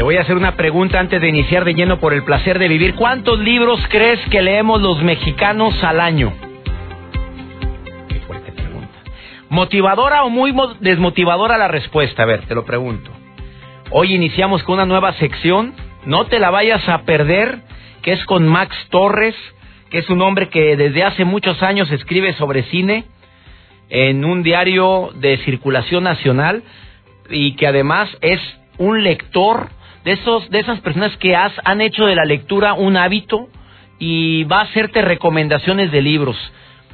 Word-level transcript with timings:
Te 0.00 0.04
voy 0.04 0.16
a 0.16 0.22
hacer 0.22 0.34
una 0.34 0.56
pregunta 0.56 0.98
antes 0.98 1.20
de 1.20 1.28
iniciar 1.28 1.66
de 1.66 1.74
lleno 1.74 2.00
por 2.00 2.14
el 2.14 2.24
placer 2.24 2.58
de 2.58 2.68
vivir. 2.68 2.94
¿Cuántos 2.94 3.38
libros 3.38 3.78
crees 3.90 4.18
que 4.30 4.40
leemos 4.40 4.80
los 4.80 5.02
mexicanos 5.02 5.74
al 5.84 6.00
año? 6.00 6.32
Qué 8.08 8.18
fuerte 8.20 8.50
pregunta. 8.52 8.98
¿Motivadora 9.50 10.24
o 10.24 10.30
muy 10.30 10.54
desmotivadora 10.80 11.58
la 11.58 11.68
respuesta? 11.68 12.22
A 12.22 12.24
ver, 12.24 12.46
te 12.46 12.54
lo 12.54 12.64
pregunto. 12.64 13.10
Hoy 13.90 14.14
iniciamos 14.14 14.62
con 14.62 14.76
una 14.76 14.86
nueva 14.86 15.12
sección. 15.18 15.74
No 16.06 16.24
te 16.24 16.38
la 16.38 16.48
vayas 16.48 16.88
a 16.88 17.02
perder, 17.02 17.58
que 18.00 18.12
es 18.12 18.24
con 18.24 18.48
Max 18.48 18.74
Torres, 18.88 19.34
que 19.90 19.98
es 19.98 20.08
un 20.08 20.22
hombre 20.22 20.48
que 20.48 20.78
desde 20.78 21.04
hace 21.04 21.26
muchos 21.26 21.62
años 21.62 21.92
escribe 21.92 22.32
sobre 22.38 22.62
cine 22.62 23.04
en 23.90 24.24
un 24.24 24.42
diario 24.42 25.10
de 25.16 25.36
circulación 25.44 26.04
nacional 26.04 26.62
y 27.28 27.54
que 27.56 27.66
además 27.66 28.08
es 28.22 28.40
un 28.78 29.04
lector 29.04 29.68
de 30.04 30.12
esos 30.12 30.48
de 30.50 30.60
esas 30.60 30.80
personas 30.80 31.16
que 31.18 31.36
has, 31.36 31.52
han 31.64 31.80
hecho 31.80 32.06
de 32.06 32.14
la 32.14 32.24
lectura 32.24 32.74
un 32.74 32.96
hábito 32.96 33.48
y 33.98 34.44
va 34.44 34.60
a 34.60 34.64
hacerte 34.64 35.02
recomendaciones 35.02 35.92
de 35.92 36.02
libros. 36.02 36.36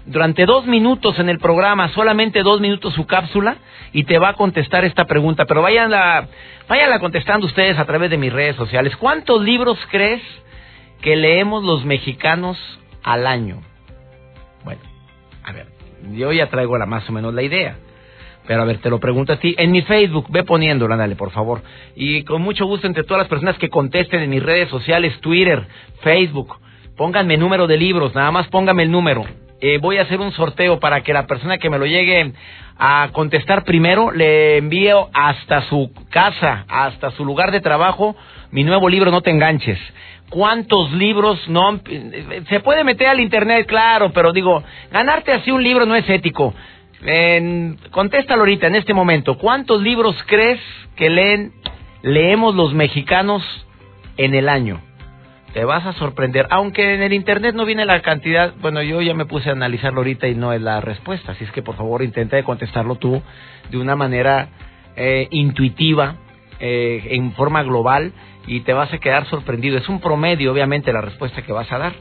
Durante 0.07 0.47
dos 0.47 0.67
minutos 0.67 1.19
en 1.19 1.29
el 1.29 1.39
programa, 1.39 1.89
solamente 1.89 2.43
dos 2.43 2.61
minutos 2.61 2.95
su 2.95 3.07
cápsula 3.07 3.57
y 3.93 4.05
te 4.05 4.19
va 4.19 4.31
a 4.31 4.34
contestar 4.34 4.84
esta 4.84 5.05
pregunta. 5.05 5.47
Pero 5.47 5.62
váyanla, 5.62 6.29
váyanla 6.69 7.01
contestando 7.01 7.47
ustedes 7.47 7.79
a 7.79 7.84
través 7.87 8.11
de 8.11 8.17
mis 8.17 8.33
redes 8.33 8.57
sociales. 8.57 8.97
¿Cuántos 8.97 9.43
libros 9.43 9.79
crees 9.91 10.23
que 11.01 11.17
leemos 11.17 11.65
los 11.65 11.84
mexicanos 11.84 12.59
al 13.03 13.27
año? 13.27 13.62
Bueno, 14.65 14.81
a 15.45 15.53
ver, 15.53 15.67
yo 16.12 16.33
ya 16.33 16.49
traigo 16.49 16.79
la, 16.79 16.87
más 16.87 17.09
o 17.09 17.12
menos 17.12 17.34
la 17.34 17.43
idea. 17.43 17.77
Pero 18.47 18.62
a 18.62 18.64
ver, 18.64 18.78
te 18.78 18.91
lo 18.91 19.00
pregunto 19.00 19.33
a 19.33 19.36
ti. 19.36 19.55
En 19.58 19.72
mi 19.72 19.83
Facebook, 19.83 20.27
ve 20.30 20.44
poniéndolo, 20.44 20.92
ándale, 20.94 21.16
por 21.16 21.30
favor. 21.30 21.62
Y 21.94 22.22
con 22.22 22.42
mucho 22.42 22.66
gusto 22.66 22.86
entre 22.86 23.05
todas 23.05 23.22
las 23.22 23.28
personas 23.28 23.58
que 23.58 23.69
contesten 23.69 24.22
en 24.22 24.30
mis 24.30 24.42
redes 24.42 24.69
sociales, 24.69 25.19
Twitter, 25.20 25.66
Facebook, 26.03 26.56
pónganme 26.97 27.36
número 27.36 27.66
de 27.66 27.77
libros, 27.77 28.14
nada 28.14 28.30
más 28.30 28.48
pónganme 28.48 28.84
el 28.84 28.91
número. 28.91 29.25
Eh, 29.61 29.78
voy 29.78 29.97
a 29.97 30.03
hacer 30.03 30.20
un 30.20 30.33
sorteo 30.33 30.78
para 30.78 31.00
que 31.00 31.14
la 31.14 31.27
persona 31.27 31.58
que 31.58 31.70
me 31.70 31.78
lo 31.78 31.86
llegue 31.86 32.33
a 32.78 33.08
contestar 33.12 33.64
primero 33.64 34.11
le 34.11 34.58
envío 34.58 35.08
hasta 35.14 35.62
su 35.62 35.91
casa, 36.10 36.66
hasta 36.69 37.10
su 37.12 37.25
lugar 37.25 37.50
de 37.50 37.60
trabajo, 37.60 38.14
mi 38.50 38.64
nuevo 38.64 38.88
libro 38.88 39.10
No 39.10 39.22
te 39.22 39.31
enganches. 39.31 39.78
¿Cuántos 40.28 40.92
libros 40.92 41.48
no 41.48 41.81
se 42.48 42.60
puede 42.60 42.84
meter 42.84 43.08
al 43.08 43.20
internet, 43.20 43.66
claro, 43.66 44.10
pero 44.12 44.33
digo, 44.33 44.62
ganarte 44.91 45.33
así 45.33 45.50
un 45.53 45.62
libro 45.62 45.86
no 45.86 45.94
es 45.94 46.08
ético. 46.10 46.53
En, 47.02 47.78
contéstalo 47.91 48.41
ahorita, 48.41 48.66
en 48.66 48.75
este 48.75 48.94
momento. 48.94 49.39
¿Cuántos 49.39 49.83
libros 49.83 50.16
crees 50.27 50.61
que 50.97 51.11
leen, 51.11 51.53
leemos 52.03 52.55
los 52.55 52.75
mexicanos 52.75 53.43
en 54.16 54.34
el 54.34 54.48
año? 54.48 54.81
Te 55.53 55.65
vas 55.65 55.87
a 55.87 55.93
sorprender. 55.94 56.47
Aunque 56.50 56.94
en 56.94 57.03
el 57.03 57.12
Internet 57.12 57.54
no 57.54 57.65
viene 57.65 57.84
la 57.84 58.03
cantidad, 58.03 58.54
bueno, 58.60 58.82
yo 58.82 59.00
ya 59.00 59.15
me 59.15 59.25
puse 59.25 59.48
a 59.48 59.53
analizarlo 59.53 60.00
ahorita 60.00 60.28
y 60.28 60.34
no 60.34 60.53
es 60.53 60.60
la 60.60 60.81
respuesta. 60.81 61.32
Así 61.32 61.44
es 61.44 61.50
que 61.53 61.62
por 61.62 61.76
favor 61.76 62.03
intenta 62.03 62.43
contestarlo 62.43 62.97
tú 62.97 63.22
de 63.71 63.78
una 63.78 63.97
manera 63.97 64.48
eh, 64.97 65.28
intuitiva, 65.31 66.16
eh, 66.60 67.09
en 67.10 67.32
forma 67.32 67.62
global, 67.62 68.12
y 68.47 68.60
te 68.60 68.72
vas 68.72 68.92
a 68.92 68.98
quedar 68.98 69.26
sorprendido. 69.26 69.78
Es 69.78 69.88
un 69.88 70.00
promedio, 70.00 70.53
obviamente, 70.53 70.92
la 70.92 71.00
respuesta 71.00 71.42
que 71.42 71.53
vas 71.53 71.71
a 71.72 71.78
dar 71.78 71.92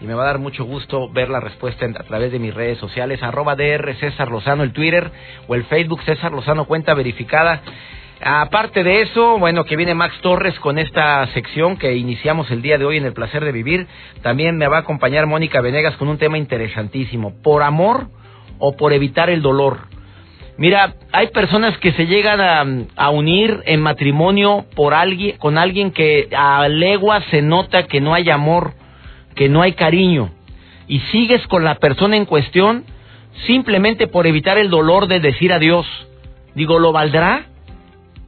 y 0.00 0.06
me 0.06 0.14
va 0.14 0.24
a 0.24 0.26
dar 0.26 0.38
mucho 0.38 0.64
gusto 0.64 1.08
ver 1.08 1.28
la 1.28 1.40
respuesta 1.40 1.86
a 1.86 2.02
través 2.02 2.32
de 2.32 2.38
mis 2.38 2.54
redes 2.54 2.78
sociales, 2.78 3.22
arroba 3.22 3.56
DR 3.56 3.94
César 3.96 4.30
Lozano, 4.30 4.62
el 4.62 4.72
Twitter 4.72 5.10
o 5.46 5.54
el 5.54 5.64
Facebook 5.64 6.02
César 6.02 6.32
Lozano, 6.32 6.64
cuenta 6.64 6.94
verificada. 6.94 7.62
Aparte 8.20 8.84
de 8.84 9.02
eso, 9.02 9.38
bueno, 9.38 9.64
que 9.64 9.76
viene 9.76 9.94
Max 9.94 10.14
Torres 10.22 10.58
con 10.60 10.78
esta 10.78 11.26
sección 11.28 11.76
que 11.76 11.94
iniciamos 11.94 12.50
el 12.50 12.62
día 12.62 12.78
de 12.78 12.84
hoy 12.84 12.96
en 12.96 13.04
El 13.04 13.12
Placer 13.12 13.44
de 13.44 13.52
Vivir. 13.52 13.86
También 14.22 14.56
me 14.56 14.68
va 14.68 14.78
a 14.78 14.80
acompañar 14.80 15.26
Mónica 15.26 15.60
Venegas 15.60 15.96
con 15.96 16.08
un 16.08 16.18
tema 16.18 16.38
interesantísimo, 16.38 17.42
por 17.42 17.62
amor 17.62 18.08
o 18.58 18.76
por 18.76 18.92
evitar 18.92 19.30
el 19.30 19.42
dolor. 19.42 19.88
Mira, 20.56 20.94
hay 21.10 21.28
personas 21.28 21.76
que 21.78 21.92
se 21.92 22.06
llegan 22.06 22.88
a, 22.96 23.10
unir 23.10 23.60
en 23.66 23.80
matrimonio 23.80 24.64
por 24.76 24.94
alguien, 24.94 25.36
con 25.38 25.58
alguien 25.58 25.90
que 25.90 26.28
a 26.34 26.68
legua 26.68 27.20
se 27.30 27.42
nota 27.42 27.86
que 27.86 28.00
no 28.00 28.14
hay 28.14 28.30
amor 28.30 28.72
que 29.34 29.48
no 29.48 29.62
hay 29.62 29.72
cariño 29.72 30.30
y 30.86 31.00
sigues 31.12 31.46
con 31.46 31.64
la 31.64 31.76
persona 31.76 32.16
en 32.16 32.24
cuestión 32.24 32.84
simplemente 33.46 34.06
por 34.06 34.26
evitar 34.26 34.58
el 34.58 34.70
dolor 34.70 35.06
de 35.06 35.20
decir 35.20 35.52
adiós. 35.52 35.86
Digo, 36.54 36.78
¿lo 36.78 36.92
valdrá? 36.92 37.46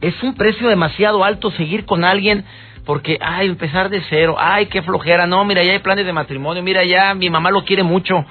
Es 0.00 0.20
un 0.22 0.34
precio 0.34 0.68
demasiado 0.68 1.24
alto 1.24 1.50
seguir 1.52 1.84
con 1.84 2.04
alguien 2.04 2.44
porque, 2.84 3.18
ay, 3.20 3.48
empezar 3.48 3.88
de 3.88 4.02
cero, 4.08 4.36
ay, 4.38 4.66
qué 4.66 4.82
flojera, 4.82 5.26
no, 5.26 5.44
mira, 5.44 5.64
ya 5.64 5.72
hay 5.72 5.80
planes 5.80 6.06
de 6.06 6.12
matrimonio, 6.12 6.62
mira, 6.62 6.84
ya 6.84 7.14
mi 7.14 7.28
mamá 7.30 7.50
lo 7.50 7.64
quiere 7.64 7.82
mucho 7.82 8.24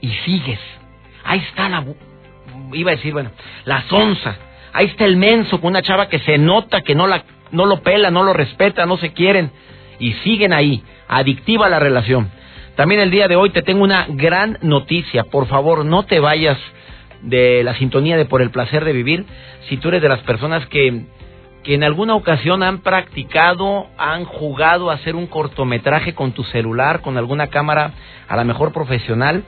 y 0.00 0.08
sigues. 0.24 0.58
Ahí 1.24 1.38
está 1.38 1.68
la, 1.68 1.84
iba 2.72 2.90
a 2.90 2.96
decir, 2.96 3.12
bueno, 3.12 3.30
la 3.64 3.82
sonza. 3.82 4.36
Ahí 4.72 4.86
está 4.86 5.04
el 5.04 5.16
menso 5.16 5.60
con 5.60 5.70
una 5.70 5.82
chava 5.82 6.08
que 6.08 6.18
se 6.20 6.38
nota 6.38 6.82
que 6.82 6.96
no, 6.96 7.06
la, 7.06 7.24
no 7.52 7.66
lo 7.66 7.82
pela, 7.82 8.10
no 8.10 8.24
lo 8.24 8.32
respeta, 8.32 8.84
no 8.86 8.96
se 8.96 9.12
quieren 9.12 9.52
y 9.98 10.12
siguen 10.24 10.52
ahí 10.52 10.82
adictiva 11.08 11.68
la 11.68 11.78
relación. 11.78 12.30
También 12.76 13.00
el 13.00 13.10
día 13.10 13.28
de 13.28 13.36
hoy 13.36 13.50
te 13.50 13.62
tengo 13.62 13.84
una 13.84 14.06
gran 14.08 14.58
noticia. 14.62 15.24
Por 15.24 15.46
favor, 15.46 15.84
no 15.84 16.04
te 16.04 16.18
vayas 16.18 16.58
de 17.22 17.62
la 17.62 17.74
sintonía 17.76 18.16
de 18.16 18.24
por 18.24 18.42
el 18.42 18.50
placer 18.50 18.84
de 18.84 18.92
vivir 18.92 19.24
si 19.68 19.76
tú 19.76 19.88
eres 19.88 20.02
de 20.02 20.08
las 20.08 20.20
personas 20.20 20.66
que, 20.66 21.04
que 21.62 21.74
en 21.74 21.84
alguna 21.84 22.14
ocasión 22.14 22.62
han 22.62 22.78
practicado, 22.78 23.86
han 23.96 24.24
jugado 24.24 24.90
a 24.90 24.94
hacer 24.94 25.14
un 25.14 25.26
cortometraje 25.26 26.14
con 26.14 26.32
tu 26.32 26.42
celular, 26.44 27.00
con 27.00 27.16
alguna 27.16 27.46
cámara 27.46 27.92
a 28.28 28.36
la 28.36 28.44
mejor 28.44 28.72
profesional. 28.72 29.44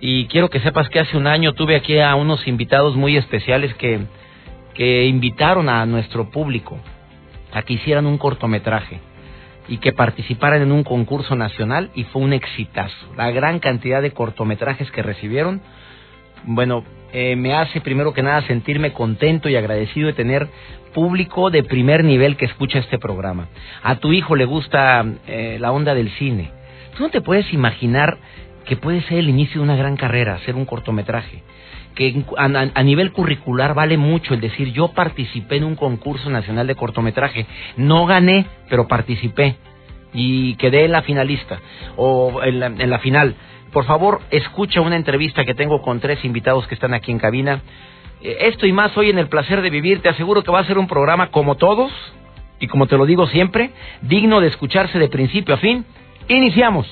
Y 0.00 0.26
quiero 0.26 0.48
que 0.50 0.60
sepas 0.60 0.88
que 0.88 1.00
hace 1.00 1.16
un 1.16 1.26
año 1.26 1.52
tuve 1.52 1.76
aquí 1.76 1.98
a 1.98 2.14
unos 2.14 2.46
invitados 2.46 2.96
muy 2.96 3.16
especiales 3.16 3.74
que, 3.74 4.00
que 4.74 5.04
invitaron 5.04 5.68
a 5.68 5.84
nuestro 5.86 6.30
público 6.30 6.78
a 7.52 7.62
que 7.62 7.74
hicieran 7.74 8.06
un 8.06 8.18
cortometraje 8.18 9.00
y 9.68 9.78
que 9.78 9.92
participaran 9.92 10.62
en 10.62 10.72
un 10.72 10.84
concurso 10.84 11.34
nacional 11.34 11.90
y 11.94 12.04
fue 12.04 12.22
un 12.22 12.32
exitazo. 12.32 13.14
La 13.16 13.30
gran 13.30 13.58
cantidad 13.58 14.02
de 14.02 14.12
cortometrajes 14.12 14.90
que 14.90 15.02
recibieron, 15.02 15.60
bueno, 16.44 16.84
eh, 17.12 17.36
me 17.36 17.54
hace 17.54 17.80
primero 17.80 18.12
que 18.12 18.22
nada 18.22 18.42
sentirme 18.42 18.92
contento 18.92 19.48
y 19.48 19.56
agradecido 19.56 20.08
de 20.08 20.12
tener 20.12 20.48
público 20.94 21.50
de 21.50 21.62
primer 21.62 22.04
nivel 22.04 22.36
que 22.36 22.46
escucha 22.46 22.78
este 22.78 22.98
programa. 22.98 23.48
A 23.82 23.96
tu 23.96 24.12
hijo 24.12 24.36
le 24.36 24.44
gusta 24.44 25.04
eh, 25.26 25.58
la 25.60 25.72
onda 25.72 25.94
del 25.94 26.10
cine. 26.12 26.50
Tú 26.96 27.02
no 27.02 27.10
te 27.10 27.20
puedes 27.20 27.52
imaginar 27.52 28.18
que 28.64 28.76
puede 28.76 29.02
ser 29.02 29.18
el 29.18 29.28
inicio 29.28 29.60
de 29.60 29.64
una 29.64 29.76
gran 29.76 29.96
carrera, 29.96 30.34
hacer 30.34 30.54
un 30.54 30.64
cortometraje 30.64 31.42
que 31.96 32.24
a, 32.36 32.82
nivel 32.82 33.10
curricular 33.10 33.74
vale 33.74 33.96
mucho 33.96 34.34
el 34.34 34.40
decir 34.40 34.70
yo 34.72 34.88
participé 34.88 35.56
en 35.56 35.64
un 35.64 35.76
concurso 35.76 36.30
nacional 36.30 36.66
de 36.66 36.74
cortometraje, 36.76 37.46
no 37.78 38.06
gané, 38.06 38.46
pero 38.68 38.86
participé 38.86 39.56
y 40.16 40.56
quedé 40.56 40.86
en 40.86 40.92
la 40.92 41.02
finalista 41.02 41.60
o 41.96 42.42
en 42.42 42.58
la, 42.58 42.66
en 42.66 42.90
la 42.90 42.98
final. 42.98 43.36
Por 43.72 43.84
favor, 43.84 44.20
escucha 44.30 44.80
una 44.80 44.96
entrevista 44.96 45.44
que 45.44 45.54
tengo 45.54 45.82
con 45.82 46.00
tres 46.00 46.24
invitados 46.24 46.66
que 46.66 46.74
están 46.74 46.94
aquí 46.94 47.12
en 47.12 47.18
cabina. 47.18 47.60
Eh, 48.22 48.38
esto 48.40 48.66
y 48.66 48.72
más 48.72 48.96
hoy 48.96 49.10
en 49.10 49.18
el 49.18 49.28
placer 49.28 49.60
de 49.60 49.70
vivir, 49.70 50.00
te 50.00 50.08
aseguro 50.08 50.42
que 50.42 50.50
va 50.50 50.60
a 50.60 50.64
ser 50.64 50.78
un 50.78 50.86
programa 50.86 51.30
como 51.30 51.56
todos 51.56 51.92
y 52.58 52.66
como 52.68 52.86
te 52.86 52.96
lo 52.96 53.04
digo 53.04 53.26
siempre, 53.26 53.70
digno 54.00 54.40
de 54.40 54.48
escucharse 54.48 54.98
de 54.98 55.08
principio 55.08 55.54
a 55.54 55.58
fin. 55.58 55.84
Iniciamos. 56.28 56.86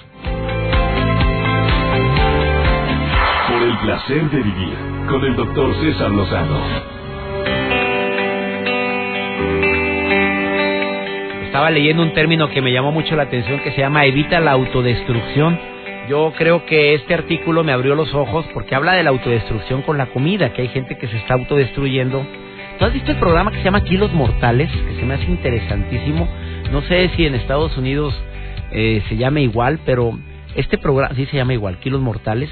Por 3.48 3.62
el 3.62 3.78
placer 3.78 4.30
de 4.30 4.42
vivir 4.42 4.76
con 5.08 5.24
el 5.24 5.36
doctor 5.36 5.74
César 5.80 6.10
Lozano. 6.10 7.03
Estaba 11.54 11.70
leyendo 11.70 12.02
un 12.02 12.12
término 12.14 12.50
que 12.50 12.60
me 12.60 12.72
llamó 12.72 12.90
mucho 12.90 13.14
la 13.14 13.22
atención 13.22 13.60
que 13.60 13.70
se 13.70 13.78
llama 13.78 14.04
evita 14.06 14.40
la 14.40 14.50
autodestrucción. 14.50 15.56
Yo 16.08 16.32
creo 16.36 16.66
que 16.66 16.94
este 16.94 17.14
artículo 17.14 17.62
me 17.62 17.70
abrió 17.70 17.94
los 17.94 18.12
ojos 18.12 18.44
porque 18.52 18.74
habla 18.74 18.94
de 18.94 19.04
la 19.04 19.10
autodestrucción 19.10 19.82
con 19.82 19.96
la 19.96 20.06
comida, 20.06 20.52
que 20.52 20.62
hay 20.62 20.68
gente 20.70 20.98
que 20.98 21.06
se 21.06 21.16
está 21.16 21.34
autodestruyendo. 21.34 22.26
¿Tú 22.76 22.84
has 22.84 22.92
visto 22.92 23.12
el 23.12 23.18
programa 23.18 23.52
que 23.52 23.58
se 23.58 23.62
llama 23.62 23.84
Kilos 23.84 24.12
Mortales? 24.12 24.68
Que 24.68 24.96
se 24.96 25.06
me 25.06 25.14
hace 25.14 25.26
interesantísimo. 25.26 26.28
No 26.72 26.82
sé 26.82 27.08
si 27.14 27.24
en 27.24 27.36
Estados 27.36 27.78
Unidos 27.78 28.20
eh, 28.72 29.04
se 29.08 29.16
llama 29.16 29.38
igual, 29.38 29.78
pero 29.86 30.18
este 30.56 30.76
programa 30.76 31.14
sí 31.14 31.24
se 31.26 31.36
llama 31.36 31.54
igual, 31.54 31.78
Kilos 31.78 32.00
Mortales. 32.00 32.50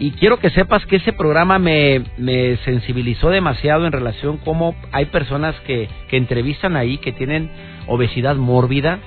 Y 0.00 0.12
quiero 0.12 0.38
que 0.38 0.48
sepas 0.48 0.86
que 0.86 0.96
ese 0.96 1.12
programa 1.12 1.58
me, 1.58 2.02
me 2.16 2.56
sensibilizó 2.64 3.28
demasiado 3.28 3.84
en 3.84 3.92
relación 3.92 4.38
cómo 4.38 4.74
hay 4.92 5.04
personas 5.04 5.54
que, 5.66 5.90
que 6.08 6.16
entrevistan 6.16 6.74
ahí 6.74 6.96
que 6.96 7.12
tienen 7.12 7.50
obesidad 7.86 8.36
mórbida, 8.36 8.98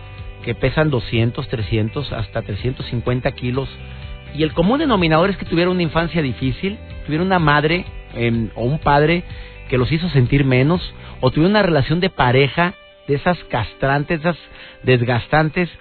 que 0.46 0.54
pesan 0.54 0.92
200, 0.92 1.48
300, 1.48 2.14
hasta 2.14 2.44
350 2.44 3.32
kilos. 3.32 3.68
Y 4.36 4.44
el 4.44 4.54
común 4.54 4.78
denominador 4.78 5.32
es 5.32 5.38
que 5.38 5.46
tuvieron 5.46 5.74
una 5.74 5.82
infancia 5.82 6.22
difícil, 6.22 6.78
tuvieron 7.08 7.26
una 7.26 7.40
madre 7.40 7.86
em, 8.14 8.52
o 8.54 8.64
un 8.64 8.78
padre 8.78 9.24
que 9.70 9.80
los 9.80 9.92
hizo 9.92 10.08
sentir 10.10 10.46
menos, 10.46 10.94
o 11.22 11.32
tuvieron 11.32 11.54
una 11.54 11.64
relación 11.64 12.02
de 12.02 12.12
pareja 12.12 12.76
de 13.08 13.16
esas 13.16 13.40
castrantes, 13.46 14.20
esas 14.20 14.38
desgastantes. 14.84 15.72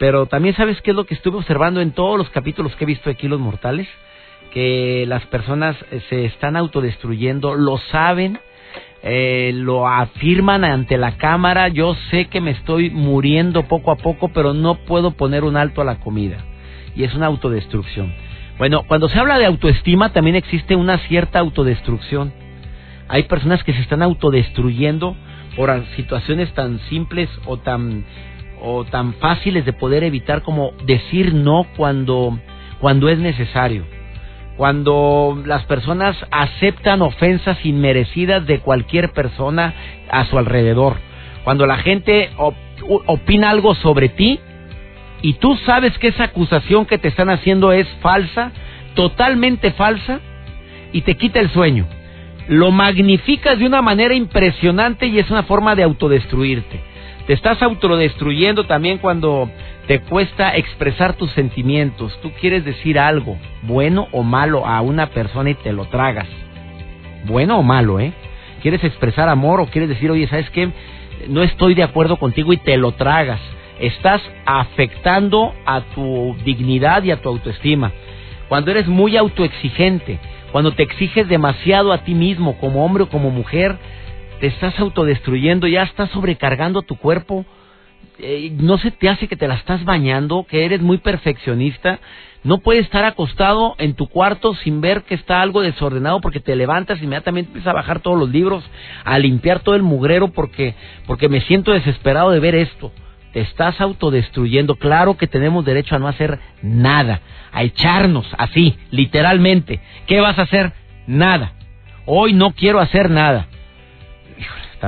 Pero 0.00 0.26
también 0.26 0.56
sabes 0.56 0.80
qué 0.82 0.90
es 0.90 0.96
lo 0.96 1.06
que 1.06 1.14
estuve 1.14 1.38
observando 1.38 1.80
en 1.80 1.92
todos 1.92 2.18
los 2.18 2.30
capítulos 2.30 2.74
que 2.74 2.82
he 2.82 2.86
visto 2.88 3.08
de 3.08 3.14
Kilos 3.14 3.38
Mortales, 3.38 3.86
que 4.50 5.04
las 5.06 5.24
personas 5.26 5.76
eh, 5.90 6.00
se 6.08 6.24
están 6.26 6.56
autodestruyendo, 6.56 7.54
lo 7.54 7.78
saben, 7.90 8.38
eh, 9.02 9.52
lo 9.54 9.88
afirman 9.88 10.64
ante 10.64 10.98
la 10.98 11.16
cámara, 11.16 11.68
yo 11.68 11.94
sé 12.10 12.26
que 12.26 12.40
me 12.40 12.50
estoy 12.50 12.90
muriendo 12.90 13.62
poco 13.64 13.90
a 13.90 13.96
poco, 13.96 14.28
pero 14.28 14.52
no 14.52 14.84
puedo 14.84 15.12
poner 15.12 15.44
un 15.44 15.56
alto 15.56 15.80
a 15.80 15.84
la 15.84 16.00
comida. 16.00 16.44
Y 16.94 17.04
es 17.04 17.14
una 17.14 17.26
autodestrucción. 17.26 18.12
Bueno, 18.58 18.82
cuando 18.86 19.08
se 19.08 19.18
habla 19.18 19.38
de 19.38 19.46
autoestima 19.46 20.12
también 20.12 20.36
existe 20.36 20.76
una 20.76 20.98
cierta 20.98 21.38
autodestrucción. 21.38 22.32
Hay 23.08 23.22
personas 23.22 23.64
que 23.64 23.72
se 23.72 23.80
están 23.80 24.02
autodestruyendo 24.02 25.16
por 25.56 25.84
situaciones 25.96 26.52
tan 26.52 26.78
simples 26.90 27.28
o 27.46 27.56
tan 27.56 28.04
o 28.62 28.84
tan 28.84 29.14
fáciles 29.14 29.64
de 29.64 29.72
poder 29.72 30.04
evitar 30.04 30.42
como 30.42 30.72
decir 30.84 31.32
no 31.32 31.66
cuando 31.76 32.38
cuando 32.78 33.08
es 33.08 33.18
necesario 33.18 33.86
cuando 34.56 35.40
las 35.46 35.64
personas 35.64 36.16
aceptan 36.30 37.02
ofensas 37.02 37.64
inmerecidas 37.64 38.46
de 38.46 38.60
cualquier 38.60 39.12
persona 39.12 39.74
a 40.10 40.24
su 40.26 40.38
alrededor, 40.38 40.96
cuando 41.44 41.66
la 41.66 41.78
gente 41.78 42.30
opina 43.06 43.50
algo 43.50 43.74
sobre 43.74 44.08
ti 44.08 44.40
y 45.22 45.34
tú 45.34 45.56
sabes 45.66 45.96
que 45.98 46.08
esa 46.08 46.24
acusación 46.24 46.86
que 46.86 46.98
te 46.98 47.08
están 47.08 47.30
haciendo 47.30 47.72
es 47.72 47.86
falsa, 48.00 48.52
totalmente 48.94 49.72
falsa, 49.72 50.20
y 50.92 51.02
te 51.02 51.16
quita 51.16 51.40
el 51.40 51.50
sueño. 51.50 51.86
Lo 52.48 52.70
magnificas 52.70 53.58
de 53.58 53.66
una 53.66 53.82
manera 53.82 54.14
impresionante 54.14 55.06
y 55.06 55.18
es 55.18 55.30
una 55.30 55.44
forma 55.44 55.76
de 55.76 55.84
autodestruirte. 55.84 56.80
Te 57.30 57.34
estás 57.34 57.62
autodestruyendo 57.62 58.64
también 58.64 58.98
cuando 58.98 59.48
te 59.86 60.00
cuesta 60.00 60.56
expresar 60.56 61.12
tus 61.12 61.30
sentimientos. 61.30 62.18
Tú 62.22 62.32
quieres 62.40 62.64
decir 62.64 62.98
algo, 62.98 63.38
bueno 63.62 64.08
o 64.10 64.24
malo, 64.24 64.66
a 64.66 64.80
una 64.80 65.10
persona 65.10 65.50
y 65.50 65.54
te 65.54 65.72
lo 65.72 65.84
tragas. 65.84 66.26
Bueno 67.26 67.60
o 67.60 67.62
malo, 67.62 68.00
¿eh? 68.00 68.12
Quieres 68.62 68.82
expresar 68.82 69.28
amor 69.28 69.60
o 69.60 69.66
quieres 69.66 69.88
decir, 69.88 70.10
oye, 70.10 70.26
¿sabes 70.26 70.50
qué? 70.50 70.70
No 71.28 71.44
estoy 71.44 71.76
de 71.76 71.84
acuerdo 71.84 72.16
contigo 72.16 72.52
y 72.52 72.56
te 72.56 72.76
lo 72.76 72.90
tragas. 72.94 73.38
Estás 73.78 74.20
afectando 74.44 75.54
a 75.66 75.82
tu 75.82 76.34
dignidad 76.44 77.04
y 77.04 77.12
a 77.12 77.22
tu 77.22 77.28
autoestima. 77.28 77.92
Cuando 78.48 78.72
eres 78.72 78.88
muy 78.88 79.16
autoexigente, 79.16 80.18
cuando 80.50 80.72
te 80.72 80.82
exiges 80.82 81.28
demasiado 81.28 81.92
a 81.92 81.98
ti 81.98 82.12
mismo, 82.12 82.58
como 82.58 82.84
hombre 82.84 83.04
o 83.04 83.08
como 83.08 83.30
mujer, 83.30 83.76
te 84.40 84.46
estás 84.46 84.78
autodestruyendo, 84.80 85.68
ya 85.68 85.82
estás 85.82 86.10
sobrecargando 86.10 86.80
tu 86.82 86.96
cuerpo, 86.96 87.44
eh, 88.18 88.50
no 88.58 88.78
se 88.78 88.90
te 88.90 89.08
hace 89.08 89.28
que 89.28 89.36
te 89.36 89.46
la 89.46 89.54
estás 89.54 89.84
bañando, 89.84 90.46
que 90.48 90.64
eres 90.64 90.80
muy 90.80 90.98
perfeccionista, 90.98 92.00
no 92.42 92.58
puedes 92.58 92.86
estar 92.86 93.04
acostado 93.04 93.74
en 93.76 93.92
tu 93.92 94.08
cuarto 94.08 94.54
sin 94.54 94.80
ver 94.80 95.02
que 95.02 95.14
está 95.14 95.42
algo 95.42 95.60
desordenado 95.60 96.22
porque 96.22 96.40
te 96.40 96.56
levantas 96.56 97.02
inmediatamente 97.02 97.48
empiezas 97.48 97.70
a 97.70 97.76
bajar 97.76 98.00
todos 98.00 98.18
los 98.18 98.30
libros, 98.30 98.64
a 99.04 99.18
limpiar 99.18 99.60
todo 99.60 99.74
el 99.74 99.82
mugrero 99.82 100.28
porque, 100.28 100.74
porque 101.06 101.28
me 101.28 101.42
siento 101.42 101.72
desesperado 101.72 102.30
de 102.30 102.40
ver 102.40 102.54
esto. 102.54 102.92
Te 103.34 103.40
estás 103.40 103.78
autodestruyendo. 103.80 104.76
Claro 104.76 105.18
que 105.18 105.26
tenemos 105.26 105.66
derecho 105.66 105.94
a 105.94 105.98
no 105.98 106.08
hacer 106.08 106.40
nada, 106.62 107.20
a 107.52 107.62
echarnos 107.62 108.26
así, 108.38 108.76
literalmente. 108.90 109.80
¿Qué 110.06 110.20
vas 110.20 110.38
a 110.38 110.42
hacer? 110.42 110.72
Nada. 111.06 111.52
Hoy 112.06 112.32
no 112.32 112.52
quiero 112.52 112.80
hacer 112.80 113.10
nada 113.10 113.46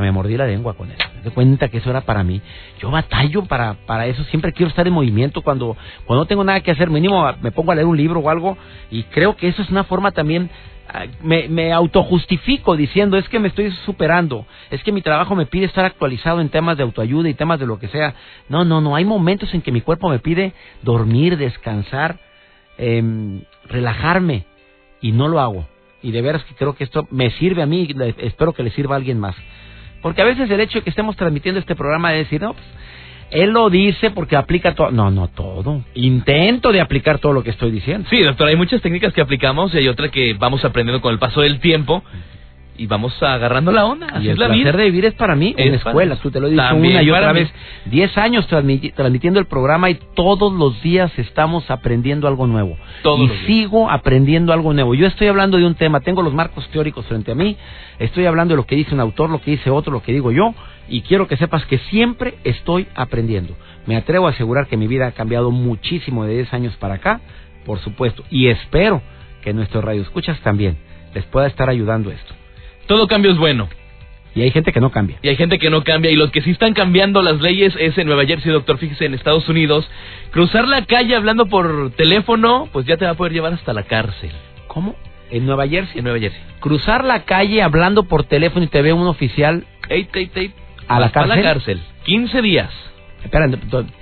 me 0.00 0.12
mordí 0.12 0.36
la 0.36 0.46
lengua 0.46 0.74
con 0.74 0.90
eso. 0.90 1.02
Me 1.16 1.22
di 1.22 1.30
cuenta 1.30 1.68
que 1.68 1.78
eso 1.78 1.90
era 1.90 2.02
para 2.02 2.24
mí. 2.24 2.40
Yo 2.78 2.90
batallo 2.90 3.44
para, 3.44 3.74
para 3.86 4.06
eso. 4.06 4.24
Siempre 4.24 4.52
quiero 4.52 4.70
estar 4.70 4.86
en 4.86 4.92
movimiento. 4.92 5.42
Cuando, 5.42 5.76
cuando 6.06 6.24
no 6.24 6.26
tengo 6.26 6.44
nada 6.44 6.60
que 6.60 6.70
hacer, 6.70 6.90
mínimo 6.90 7.24
me 7.40 7.52
pongo 7.52 7.72
a 7.72 7.74
leer 7.74 7.86
un 7.86 7.96
libro 7.96 8.20
o 8.20 8.30
algo. 8.30 8.56
Y 8.90 9.04
creo 9.04 9.36
que 9.36 9.48
eso 9.48 9.62
es 9.62 9.70
una 9.70 9.84
forma 9.84 10.12
también. 10.12 10.50
Ah, 10.88 11.04
me, 11.22 11.48
me 11.48 11.72
autojustifico 11.72 12.76
diciendo 12.76 13.16
es 13.16 13.28
que 13.28 13.38
me 13.38 13.48
estoy 13.48 13.70
superando, 13.86 14.44
es 14.70 14.82
que 14.82 14.92
mi 14.92 15.00
trabajo 15.00 15.34
me 15.34 15.46
pide 15.46 15.64
estar 15.64 15.84
actualizado 15.84 16.40
en 16.40 16.48
temas 16.48 16.76
de 16.76 16.82
autoayuda 16.82 17.28
y 17.28 17.34
temas 17.34 17.60
de 17.60 17.66
lo 17.66 17.78
que 17.78 17.88
sea. 17.88 18.14
No, 18.48 18.64
no, 18.64 18.80
no. 18.80 18.96
Hay 18.96 19.04
momentos 19.04 19.54
en 19.54 19.62
que 19.62 19.72
mi 19.72 19.80
cuerpo 19.80 20.08
me 20.08 20.18
pide 20.18 20.52
dormir, 20.82 21.38
descansar, 21.38 22.18
eh, 22.78 23.02
relajarme 23.68 24.44
y 25.00 25.12
no 25.12 25.28
lo 25.28 25.40
hago. 25.40 25.66
Y 26.02 26.10
de 26.10 26.20
veras 26.20 26.42
que 26.44 26.54
creo 26.54 26.74
que 26.74 26.84
esto 26.84 27.06
me 27.10 27.30
sirve 27.32 27.62
a 27.62 27.66
mí, 27.66 27.88
espero 28.18 28.52
que 28.52 28.62
le 28.62 28.70
sirva 28.70 28.96
a 28.96 28.98
alguien 28.98 29.18
más. 29.20 29.36
Porque 30.02 30.20
a 30.20 30.24
veces 30.26 30.50
el 30.50 30.60
hecho 30.60 30.78
de 30.78 30.84
que 30.84 30.90
estemos 30.90 31.16
transmitiendo 31.16 31.60
este 31.60 31.74
programa 31.74 32.12
es 32.12 32.26
decir, 32.26 32.42
no, 32.42 32.54
pues, 32.54 32.66
él 33.30 33.50
lo 33.50 33.70
dice 33.70 34.10
porque 34.10 34.36
aplica 34.36 34.74
todo. 34.74 34.90
No, 34.90 35.10
no 35.10 35.28
todo. 35.28 35.82
Intento 35.94 36.70
de 36.70 36.80
aplicar 36.80 37.18
todo 37.18 37.32
lo 37.32 37.42
que 37.42 37.50
estoy 37.50 37.70
diciendo. 37.70 38.06
Sí, 38.10 38.20
doctor, 38.22 38.48
hay 38.48 38.56
muchas 38.56 38.82
técnicas 38.82 39.14
que 39.14 39.22
aplicamos 39.22 39.74
y 39.74 39.78
hay 39.78 39.88
otra 39.88 40.10
que 40.10 40.34
vamos 40.34 40.64
aprendiendo 40.64 41.00
con 41.00 41.12
el 41.12 41.18
paso 41.18 41.40
del 41.40 41.60
tiempo 41.60 42.02
y 42.82 42.86
vamos 42.88 43.14
agarrando 43.22 43.70
la 43.70 43.86
onda. 43.86 44.08
Así 44.08 44.24
y 44.24 44.26
el 44.26 44.32
es 44.32 44.38
la 44.40 44.46
placer 44.48 44.76
de 44.76 44.84
vivir 44.86 45.04
es 45.04 45.14
para 45.14 45.36
mí 45.36 45.54
en 45.56 45.74
escuela. 45.74 46.16
Tú 46.16 46.32
te 46.32 46.40
lo 46.40 46.48
he 46.48 46.50
dicho 46.50 46.74
una 46.74 47.00
y 47.00 47.10
otra 47.12 47.32
vez. 47.32 47.48
Diez 47.84 48.18
años 48.18 48.48
transmitiendo 48.48 49.38
el 49.38 49.46
programa 49.46 49.88
y 49.88 50.00
todos 50.14 50.52
los 50.52 50.82
días 50.82 51.16
estamos 51.16 51.70
aprendiendo 51.70 52.26
algo 52.26 52.48
nuevo. 52.48 52.76
y 53.04 53.28
sigo 53.46 53.88
aprendiendo 53.88 54.52
algo 54.52 54.74
nuevo. 54.74 54.96
Yo 54.96 55.06
estoy 55.06 55.28
hablando 55.28 55.58
de 55.58 55.66
un 55.66 55.76
tema, 55.76 56.00
tengo 56.00 56.22
los 56.22 56.34
marcos 56.34 56.68
teóricos 56.70 57.06
frente 57.06 57.30
a 57.30 57.36
mí, 57.36 57.56
estoy 58.00 58.26
hablando 58.26 58.54
de 58.54 58.56
lo 58.56 58.66
que 58.66 58.74
dice 58.74 58.94
un 58.94 59.00
autor, 59.00 59.30
lo 59.30 59.40
que 59.40 59.52
dice 59.52 59.70
otro, 59.70 59.92
lo 59.92 60.02
que 60.02 60.10
digo 60.10 60.32
yo, 60.32 60.52
y 60.88 61.02
quiero 61.02 61.28
que 61.28 61.36
sepas 61.36 61.64
que 61.66 61.78
siempre 61.78 62.34
estoy 62.42 62.88
aprendiendo. 62.96 63.54
Me 63.86 63.94
atrevo 63.94 64.26
a 64.26 64.30
asegurar 64.30 64.66
que 64.66 64.76
mi 64.76 64.88
vida 64.88 65.06
ha 65.06 65.12
cambiado 65.12 65.52
muchísimo 65.52 66.24
de 66.24 66.34
diez 66.34 66.52
años 66.52 66.76
para 66.78 66.94
acá, 66.94 67.20
por 67.64 67.78
supuesto, 67.78 68.24
y 68.28 68.48
espero 68.48 69.02
que 69.40 69.52
nuestros 69.52 69.84
radioescuchas 69.84 70.40
también 70.40 70.78
les 71.14 71.24
pueda 71.26 71.46
estar 71.46 71.70
ayudando 71.70 72.10
esto. 72.10 72.41
Todo 72.86 73.06
cambio 73.06 73.30
es 73.30 73.38
bueno. 73.38 73.68
Y 74.34 74.42
hay 74.42 74.50
gente 74.50 74.72
que 74.72 74.80
no 74.80 74.90
cambia. 74.90 75.18
Y 75.22 75.28
hay 75.28 75.36
gente 75.36 75.58
que 75.58 75.68
no 75.68 75.84
cambia. 75.84 76.10
Y 76.10 76.16
los 76.16 76.30
que 76.30 76.40
sí 76.40 76.50
están 76.50 76.72
cambiando 76.72 77.22
las 77.22 77.40
leyes 77.40 77.74
es 77.78 77.96
en 77.98 78.06
Nueva 78.06 78.24
Jersey, 78.24 78.50
doctor. 78.50 78.78
Fíjese, 78.78 79.04
en 79.04 79.14
Estados 79.14 79.48
Unidos, 79.48 79.88
cruzar 80.30 80.66
la 80.66 80.86
calle 80.86 81.14
hablando 81.14 81.46
por 81.46 81.90
teléfono, 81.96 82.68
pues 82.72 82.86
ya 82.86 82.96
te 82.96 83.04
va 83.04 83.12
a 83.12 83.14
poder 83.14 83.32
llevar 83.32 83.52
hasta 83.52 83.72
la 83.74 83.82
cárcel. 83.82 84.30
¿Cómo? 84.68 84.96
En 85.30 85.44
Nueva 85.44 85.68
Jersey. 85.68 85.98
En 85.98 86.04
Nueva 86.04 86.18
Jersey. 86.18 86.40
Cruzar 86.60 87.04
la 87.04 87.24
calle 87.24 87.62
hablando 87.62 88.04
por 88.04 88.24
teléfono 88.24 88.64
y 88.64 88.68
te 88.68 88.80
ve 88.80 88.94
un 88.94 89.06
oficial. 89.06 89.66
A 90.88 90.98
la 90.98 91.10
cárcel. 91.10 91.32
A 91.32 91.36
la 91.36 91.42
cárcel. 91.42 91.80
15 92.04 92.40
días. 92.40 92.70
Espera, 93.24 93.48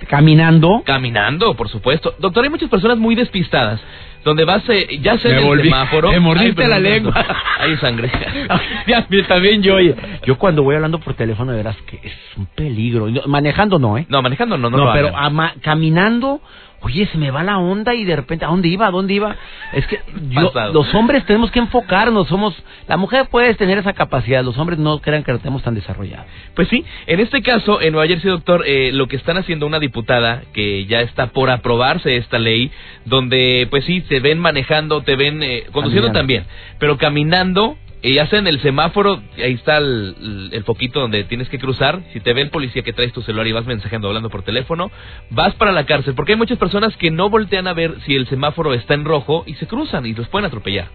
¿caminando? 0.07 0.81
Caminando, 0.85 1.53
por 1.55 1.69
supuesto. 1.69 2.15
Doctor, 2.19 2.43
hay 2.43 2.49
muchas 2.49 2.69
personas 2.69 2.97
muy 2.97 3.15
despistadas 3.15 3.81
donde 4.23 4.45
vas, 4.45 4.63
eh, 4.69 4.99
ya 5.01 5.17
sé 5.17 5.35
el 5.35 5.63
semáforo. 5.63 6.11
Me 6.11 6.19
mordiste 6.19 6.67
la 6.67 6.79
lengua. 6.79 7.13
Hay 7.59 7.75
sangre. 7.77 8.11
ya, 8.87 9.07
también 9.27 9.61
yo, 9.63 9.79
Yo 10.25 10.37
cuando 10.37 10.63
voy 10.63 10.75
hablando 10.75 10.99
por 10.99 11.13
teléfono, 11.15 11.51
de 11.51 11.57
veras 11.57 11.77
que 11.87 11.99
es 12.03 12.13
un 12.37 12.45
peligro. 12.47 13.07
Manejando 13.27 13.79
no, 13.79 13.97
¿eh? 13.97 14.05
No, 14.09 14.21
manejando 14.21 14.57
no, 14.57 14.69
no. 14.69 14.77
No, 14.77 14.93
pero 14.93 15.11
caminando 15.61 16.41
oye, 16.81 17.07
se 17.11 17.17
me 17.17 17.31
va 17.31 17.43
la 17.43 17.57
onda 17.57 17.93
y 17.93 18.05
de 18.05 18.15
repente, 18.15 18.45
¿a 18.45 18.49
dónde 18.49 18.67
iba? 18.67 18.87
¿A 18.87 18.91
dónde 18.91 19.13
iba? 19.13 19.35
Es 19.73 19.85
que 19.87 19.99
los 20.73 20.93
hombres 20.93 21.25
tenemos 21.25 21.51
que 21.51 21.59
enfocarnos, 21.59 22.27
somos, 22.27 22.55
la 22.87 22.97
mujer 22.97 23.27
puede 23.29 23.53
tener 23.55 23.77
esa 23.77 23.93
capacidad, 23.93 24.43
los 24.43 24.57
hombres 24.57 24.79
no 24.79 24.99
crean 24.99 25.23
que 25.23 25.31
lo 25.31 25.39
tenemos 25.39 25.63
tan 25.63 25.75
desarrollado. 25.75 26.25
Pues 26.55 26.67
sí, 26.67 26.83
en 27.07 27.19
este 27.19 27.41
caso, 27.41 27.81
en 27.81 27.93
Nueva 27.93 28.07
Jersey, 28.07 28.29
doctor, 28.29 28.63
eh, 28.65 28.91
lo 28.91 29.07
que 29.07 29.15
están 29.15 29.37
haciendo 29.37 29.67
una 29.67 29.79
diputada, 29.79 30.43
que 30.53 30.85
ya 30.85 31.01
está 31.01 31.27
por 31.27 31.49
aprobarse 31.49 32.17
esta 32.17 32.39
ley, 32.39 32.71
donde, 33.05 33.67
pues 33.69 33.85
sí, 33.85 34.01
te 34.01 34.19
ven 34.19 34.39
manejando, 34.39 35.01
te 35.01 35.15
ven 35.15 35.43
eh, 35.43 35.65
conduciendo 35.71 36.11
también, 36.11 36.45
pero 36.79 36.97
caminando 36.97 37.77
y 38.03 38.17
hacen 38.17 38.47
el 38.47 38.59
semáforo, 38.61 39.21
ahí 39.37 39.53
está 39.53 39.77
el, 39.77 40.49
el, 40.51 40.63
foquito 40.63 40.99
donde 40.99 41.23
tienes 41.25 41.49
que 41.49 41.59
cruzar. 41.59 42.01
Si 42.13 42.19
te 42.19 42.33
ve 42.33 42.41
el 42.41 42.49
policía 42.49 42.81
que 42.81 42.93
traes 42.93 43.13
tu 43.13 43.21
celular 43.21 43.45
y 43.45 43.51
vas 43.51 43.65
mensajeando, 43.65 44.07
hablando 44.07 44.29
por 44.29 44.41
teléfono, 44.41 44.89
vas 45.29 45.53
para 45.55 45.71
la 45.71 45.85
cárcel. 45.85 46.15
Porque 46.15 46.31
hay 46.31 46.37
muchas 46.37 46.57
personas 46.57 46.97
que 46.97 47.11
no 47.11 47.29
voltean 47.29 47.67
a 47.67 47.73
ver 47.73 47.95
si 48.05 48.15
el 48.15 48.27
semáforo 48.27 48.73
está 48.73 48.95
en 48.95 49.05
rojo 49.05 49.43
y 49.45 49.53
se 49.55 49.67
cruzan 49.67 50.07
y 50.07 50.15
los 50.15 50.27
pueden 50.29 50.47
atropellar. 50.47 50.87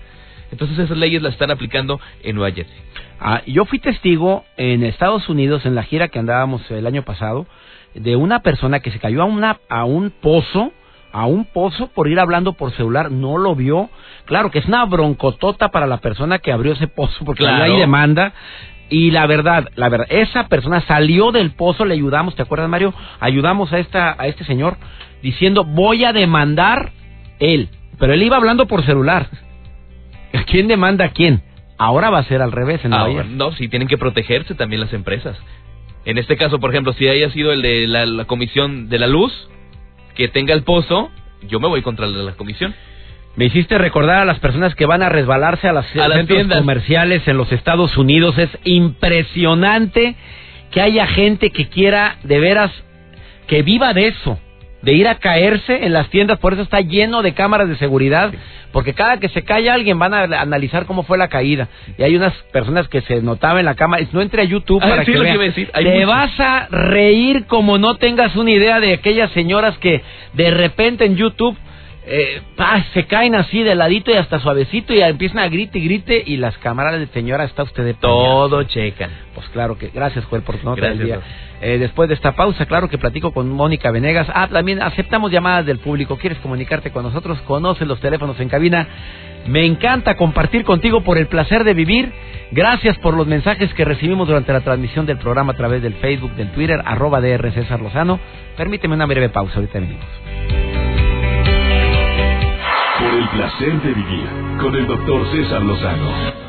Entonces 0.51 0.79
esas 0.79 0.97
leyes 0.97 1.23
las 1.23 1.35
están 1.35 1.51
aplicando 1.51 2.01
en 2.23 2.37
Nueva 2.37 2.55
Jersey. 2.55 2.77
Ah, 3.21 3.43
yo 3.47 3.65
fui 3.67 3.79
testigo 3.79 4.45
en 4.57 4.83
Estados 4.83 5.29
Unidos, 5.29 5.65
en 5.65 5.75
la 5.75 5.85
gira 5.85 6.09
que 6.09 6.19
andábamos 6.19 6.69
el 6.71 6.87
año 6.87 7.03
pasado, 7.03 7.47
de 7.95 8.17
una 8.17 8.41
persona 8.41 8.81
que 8.81 8.91
se 8.91 8.99
cayó 8.99 9.23
a, 9.23 9.27
una, 9.27 9.61
a 9.69 9.85
un 9.85 10.11
pozo 10.11 10.73
a 11.17 11.25
un 11.25 11.47
pozo 11.47 11.87
por 11.95 12.09
ir 12.09 12.21
hablando 12.21 12.53
por 12.53 12.73
celular, 12.73 13.11
no 13.11 13.39
lo 13.39 13.55
vio. 13.55 13.89
Claro 14.27 14.51
que 14.51 14.59
es 14.59 14.67
una 14.67 14.85
broncotota 14.85 15.71
para 15.71 15.87
la 15.87 15.97
persona 15.97 16.41
que 16.41 16.53
abrió 16.53 16.75
ese 16.75 16.89
pozo 16.89 17.25
porque 17.25 17.43
no 17.43 17.55
hay 17.55 17.75
demanda. 17.79 18.35
Y 18.91 19.13
la 19.13 19.27
verdad, 19.27 19.71
la 19.77 19.89
verdad, 19.89 20.07
esa 20.11 20.49
persona 20.49 20.83
salió 20.83 21.33
del 21.33 21.53
pozo, 21.53 21.87
le 21.87 21.95
ayudamos, 21.95 22.37
¿te 22.37 22.43
acuerdas 22.43 22.69
Mario? 22.69 22.93
Ayudamos 23.19 23.73
a 23.73 23.79
esta 23.79 24.15
a 24.19 24.27
este 24.27 24.45
señor 24.45 24.77
diciendo, 25.23 25.65
"Voy 25.65 26.05
a 26.05 26.13
demandar 26.13 26.93
él." 27.39 27.71
Pero 27.99 28.13
él 28.13 28.23
iba 28.23 28.37
hablando 28.37 28.67
por 28.67 28.85
celular. 28.85 29.29
¿Quién 30.47 30.69
demanda 30.69 31.07
a 31.07 31.09
quién? 31.13 31.41
Ahora 31.79 32.11
va 32.11 32.19
a 32.19 32.25
ser 32.25 32.43
al 32.43 32.53
revés 32.53 32.85
en 32.85 32.91
Nueva 32.91 33.25
No, 33.25 33.53
sí 33.53 33.69
tienen 33.69 33.89
que 33.89 33.97
protegerse 33.97 34.55
también 34.55 34.83
las 34.83 34.93
empresas. 34.93 35.39
En 36.05 36.19
este 36.19 36.37
caso, 36.37 36.61
por 36.61 36.71
ejemplo, 36.71 36.93
si 36.93 37.09
haya 37.09 37.31
sido 37.31 37.55
el 37.55 37.63
de 37.63 37.87
la 37.87 38.27
comisión 38.27 38.91
de 38.91 38.99
la 38.99 39.07
luz, 39.07 39.33
que 40.17 40.29
tenga 40.29 40.55
el 40.55 40.63
pozo, 40.63 41.11
yo 41.43 41.61
me 41.61 41.69
voy 41.69 41.83
contra 41.83 42.07
la, 42.07 42.33
comisión. 42.33 42.75
Me 43.37 43.45
hiciste 43.45 43.77
recordar 43.77 44.19
a 44.19 44.25
las 44.25 44.39
personas 44.41 44.75
que 44.75 44.87
van 44.87 45.03
a 45.03 45.09
resbalarse 45.09 45.69
a 45.69 45.73
las, 45.73 45.87
centros 45.89 46.47
comerciales 46.47 47.29
en 47.29 47.37
los 47.37 47.53
Estados 47.53 47.97
Unidos. 47.99 48.39
Es 48.39 48.51
impresionante 48.65 50.17
que 50.71 50.81
haya 50.81 51.07
gente 51.07 51.51
que 51.51 51.69
quiera 51.69 52.17
de 52.23 52.41
veras 52.41 52.73
que 53.47 53.63
viva 53.63 53.93
de 53.93 54.09
eso 54.09 54.41
de 54.83 54.93
ir 54.93 55.09
a 55.09 55.17
caerse 55.17 55.85
en 55.85 55.93
las 55.93 56.09
tiendas, 56.11 56.39
por 56.39 56.53
eso 56.53 56.63
está 56.63 56.81
lleno 56.81 57.23
de 57.23 57.35
cámaras 57.35 57.69
de 57.69 57.77
seguridad, 57.77 58.33
porque 58.73 58.95
cada 58.95 59.19
que 59.19 59.29
se 59.31 59.43
cae 59.43 59.71
alguien 59.71 59.99
van 59.99 60.15
a 60.15 60.23
analizar 60.41 60.87
cómo 60.87 61.03
fue 61.03 61.19
la 61.19 61.29
caída. 61.29 61.69
Y 61.99 62.03
hay 62.03 62.15
unas 62.15 62.35
personas 62.53 62.89
que 62.89 63.01
se 63.01 63.23
notaban 63.23 63.61
en 63.61 63.65
la 63.65 63.75
cámara, 63.75 64.07
no 64.13 64.21
entre 64.21 64.43
a 64.43 64.45
YouTube 64.45 64.81
ah, 64.83 64.89
para 64.89 65.05
que 65.05 65.19
vean. 65.19 65.55
Te 65.73 66.05
vas 66.05 66.39
a 66.39 66.69
reír 66.71 67.47
como 67.47 67.79
no 67.79 67.97
tengas 67.97 68.37
una 68.37 68.51
idea 68.51 68.81
de 68.81 68.93
aquellas 68.93 69.31
señoras 69.33 69.77
que 69.79 70.03
de 70.35 70.51
repente 70.51 71.05
en 71.05 71.17
YouTube 71.17 71.57
eh, 72.09 72.41
se 72.95 73.05
caen 73.07 73.35
así 73.35 73.65
de 73.65 73.75
ladito 73.75 74.13
y 74.13 74.15
hasta 74.15 74.39
suavecito 74.39 74.95
y 74.95 75.01
empiezan 75.01 75.41
a 75.41 75.49
grite 75.49 75.81
y 75.81 75.85
grite 75.85 76.23
y 76.25 76.37
las 76.37 76.57
cámaras 76.59 77.01
de 77.01 77.09
señora 77.09 77.45
está 77.45 77.65
usted 77.65 77.85
de 77.85 77.95
todo 77.95 78.63
checan. 78.63 79.11
Pues 79.35 79.49
claro 79.49 79.77
que 79.77 79.89
gracias 79.89 80.25
Joel 80.27 80.43
por 80.43 80.57
tu 80.57 80.67
nota 80.67 80.87
del 80.87 81.05
día. 81.05 81.21
Eh, 81.61 81.79
después 81.79 82.09
de 82.09 82.15
esta 82.15 82.37
pausa, 82.37 82.67
claro 82.67 82.89
que 82.89 82.97
platico 82.97 83.33
con 83.33 83.49
Mónica 83.51 83.91
Venegas. 83.91 84.29
Ah, 84.33 84.47
también 84.47 84.83
aceptamos 84.83 85.33
llamadas 85.33 85.67
del 85.67 85.79
público. 85.79 86.17
¿Quieres 86.17 86.39
comunicarte 86.39 86.93
con 86.93 87.03
nosotros? 87.03 87.41
Conoce 87.41 87.85
los 87.85 87.99
teléfonos 87.99 88.39
en 88.39 88.49
cabina. 88.49 88.87
Me 89.49 89.65
encanta 89.65 90.17
compartir 90.17 90.65
contigo 90.65 91.03
por 91.03 91.19
el 91.19 91.27
placer 91.27 91.65
de 91.65 91.75
vivir. 91.75 92.13
Gracias 92.53 92.97
por 92.99 93.15
los 93.15 93.27
mensajes 93.27 93.73
que 93.75 93.85
recibimos 93.85 94.29
durante 94.29 94.53
la 94.53 94.61
transmisión 94.61 95.07
del 95.07 95.19
programa 95.19 95.55
a 95.55 95.57
través 95.57 95.83
del 95.83 95.95
Facebook, 95.95 96.33
del 96.37 96.53
Twitter, 96.53 96.81
arroba 96.85 97.21
DR 97.21 97.53
César 97.53 97.81
Lozano. 97.81 98.21
Permíteme 98.57 98.95
una 98.95 99.07
breve 99.07 99.29
pausa, 99.29 99.57
ahorita 99.57 99.81
venimos. 99.81 100.76
El 103.27 103.39
placer 103.39 103.83
de 103.83 103.93
vivir 103.93 104.29
con 104.61 104.75
el 104.77 104.87
doctor 104.87 105.27
César 105.33 105.61
Lozano 105.63 106.47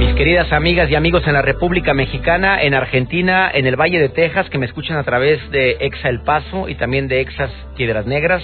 mis 0.00 0.14
queridas 0.14 0.52
amigas 0.52 0.90
y 0.90 0.94
amigos 0.94 1.24
en 1.26 1.34
la 1.34 1.42
República 1.42 1.92
Mexicana, 1.94 2.62
en 2.62 2.74
Argentina, 2.74 3.50
en 3.52 3.66
el 3.66 3.76
Valle 3.76 3.98
de 3.98 4.08
Texas, 4.08 4.48
que 4.48 4.58
me 4.58 4.66
escuchan 4.66 4.96
a 4.96 5.04
través 5.04 5.50
de 5.50 5.76
Exa 5.80 6.08
El 6.08 6.22
Paso 6.22 6.68
y 6.68 6.76
también 6.76 7.08
de 7.08 7.20
Exas 7.20 7.50
Piedras 7.76 8.06
Negras. 8.06 8.42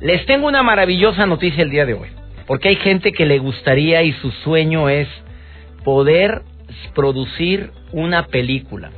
Les 0.00 0.24
tengo 0.26 0.46
una 0.46 0.62
maravillosa 0.62 1.26
noticia 1.26 1.62
el 1.62 1.70
día 1.70 1.86
de 1.86 1.94
hoy, 1.94 2.08
porque 2.46 2.68
hay 2.68 2.76
gente 2.76 3.12
que 3.12 3.26
le 3.26 3.38
gustaría 3.38 4.02
y 4.02 4.12
su 4.14 4.30
sueño 4.30 4.88
es 4.88 5.08
poder 5.84 6.42
producir 6.94 7.70
una 7.92 8.26
película. 8.26 8.90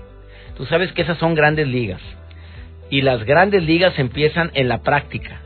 Tú 0.57 0.67
sabes 0.67 0.93
que 0.93 1.03
esas 1.03 1.19
son 1.19 1.35
grandes 1.35 1.69
ligas 1.69 2.01
y 2.91 3.03
las 3.03 3.25
grandes 3.25 3.63
ligas 3.63 3.99
empiezan 3.99 4.51
en 4.55 4.69
la 4.69 4.83
práctica, 4.83 5.41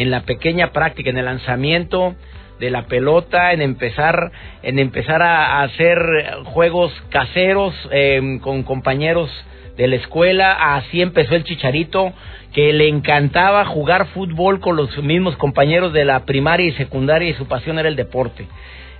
en 0.00 0.10
la 0.10 0.22
pequeña 0.22 0.72
práctica, 0.72 1.10
en 1.10 1.18
el 1.18 1.26
lanzamiento 1.26 2.14
de 2.58 2.70
la 2.70 2.86
pelota, 2.86 3.52
en 3.52 3.60
empezar, 3.60 4.32
en 4.62 4.78
empezar 4.78 5.20
a, 5.20 5.60
hacer 5.60 5.98
juegos 6.44 6.90
caseros 7.10 7.74
em, 7.90 8.38
con 8.38 8.62
compañeros 8.62 9.30
de 9.76 9.88
la 9.88 9.96
escuela. 9.96 10.74
Así 10.74 11.02
empezó 11.02 11.34
el 11.34 11.44
Chicharito, 11.44 12.14
que 12.54 12.72
le 12.72 12.88
encantaba 12.88 13.66
jugar 13.66 14.06
fútbol 14.06 14.60
con 14.60 14.76
los 14.76 14.96
mismos 15.02 15.36
compañeros 15.36 15.92
de 15.92 16.06
la 16.06 16.24
primaria 16.24 16.68
y 16.68 16.72
secundaria 16.72 17.28
y 17.28 17.34
su 17.34 17.46
pasión 17.46 17.78
era 17.78 17.88
el 17.88 17.96
deporte. 17.96 18.46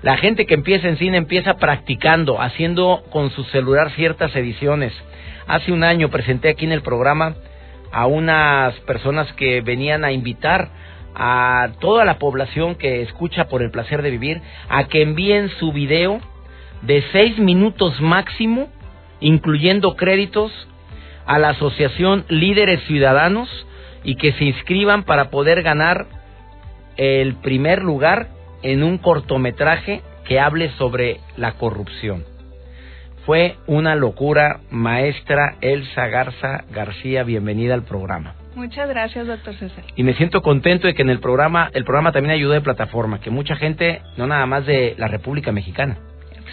La 0.02 0.18
gente 0.18 0.44
que 0.44 0.54
empieza 0.54 0.86
en 0.86 0.98
cine 0.98 1.16
empieza 1.16 1.54
practicando, 1.54 2.42
haciendo 2.42 3.04
con 3.10 3.30
su 3.30 3.44
celular 3.44 3.90
ciertas 3.92 4.36
ediciones. 4.36 4.92
Hace 5.46 5.72
un 5.72 5.82
año 5.82 6.10
presenté 6.10 6.50
aquí 6.50 6.66
en 6.66 6.72
el 6.72 6.82
programa 6.82 7.36
a 7.90 8.06
unas 8.06 8.74
personas 8.80 9.32
que 9.32 9.62
venían 9.62 10.04
a 10.04 10.12
invitar 10.12 10.68
a 11.14 11.70
toda 11.80 12.04
la 12.04 12.18
población 12.18 12.74
que 12.74 13.02
escucha 13.02 13.48
por 13.48 13.62
el 13.62 13.70
placer 13.70 14.02
de 14.02 14.10
vivir 14.10 14.40
a 14.68 14.84
que 14.84 15.02
envíen 15.02 15.48
su 15.58 15.72
video 15.72 16.20
de 16.82 17.04
seis 17.12 17.38
minutos 17.38 18.00
máximo, 18.00 18.68
incluyendo 19.20 19.96
créditos, 19.96 20.52
a 21.26 21.38
la 21.38 21.50
Asociación 21.50 22.24
Líderes 22.28 22.82
Ciudadanos 22.86 23.48
y 24.02 24.16
que 24.16 24.32
se 24.32 24.44
inscriban 24.44 25.04
para 25.04 25.30
poder 25.30 25.62
ganar 25.62 26.06
el 26.96 27.34
primer 27.36 27.82
lugar 27.82 28.28
en 28.62 28.82
un 28.82 28.98
cortometraje 28.98 30.02
que 30.24 30.40
hable 30.40 30.70
sobre 30.78 31.20
la 31.36 31.52
corrupción. 31.52 32.24
Fue 33.26 33.56
una 33.66 33.94
locura, 33.94 34.60
maestra 34.70 35.56
Elsa 35.60 36.08
Garza 36.08 36.64
García, 36.70 37.22
bienvenida 37.22 37.74
al 37.74 37.84
programa. 37.84 38.39
Muchas 38.60 38.90
gracias, 38.90 39.26
doctor 39.26 39.54
César. 39.54 39.84
Y 39.96 40.02
me 40.02 40.12
siento 40.12 40.42
contento 40.42 40.86
de 40.86 40.92
que 40.92 41.00
en 41.00 41.08
el 41.08 41.18
programa, 41.18 41.70
el 41.72 41.84
programa 41.84 42.12
también 42.12 42.34
ayudó 42.34 42.52
de 42.52 42.60
plataforma, 42.60 43.18
que 43.18 43.30
mucha 43.30 43.56
gente, 43.56 44.02
no 44.18 44.26
nada 44.26 44.44
más 44.44 44.66
de 44.66 44.94
la 44.98 45.08
República 45.08 45.50
Mexicana. 45.50 45.96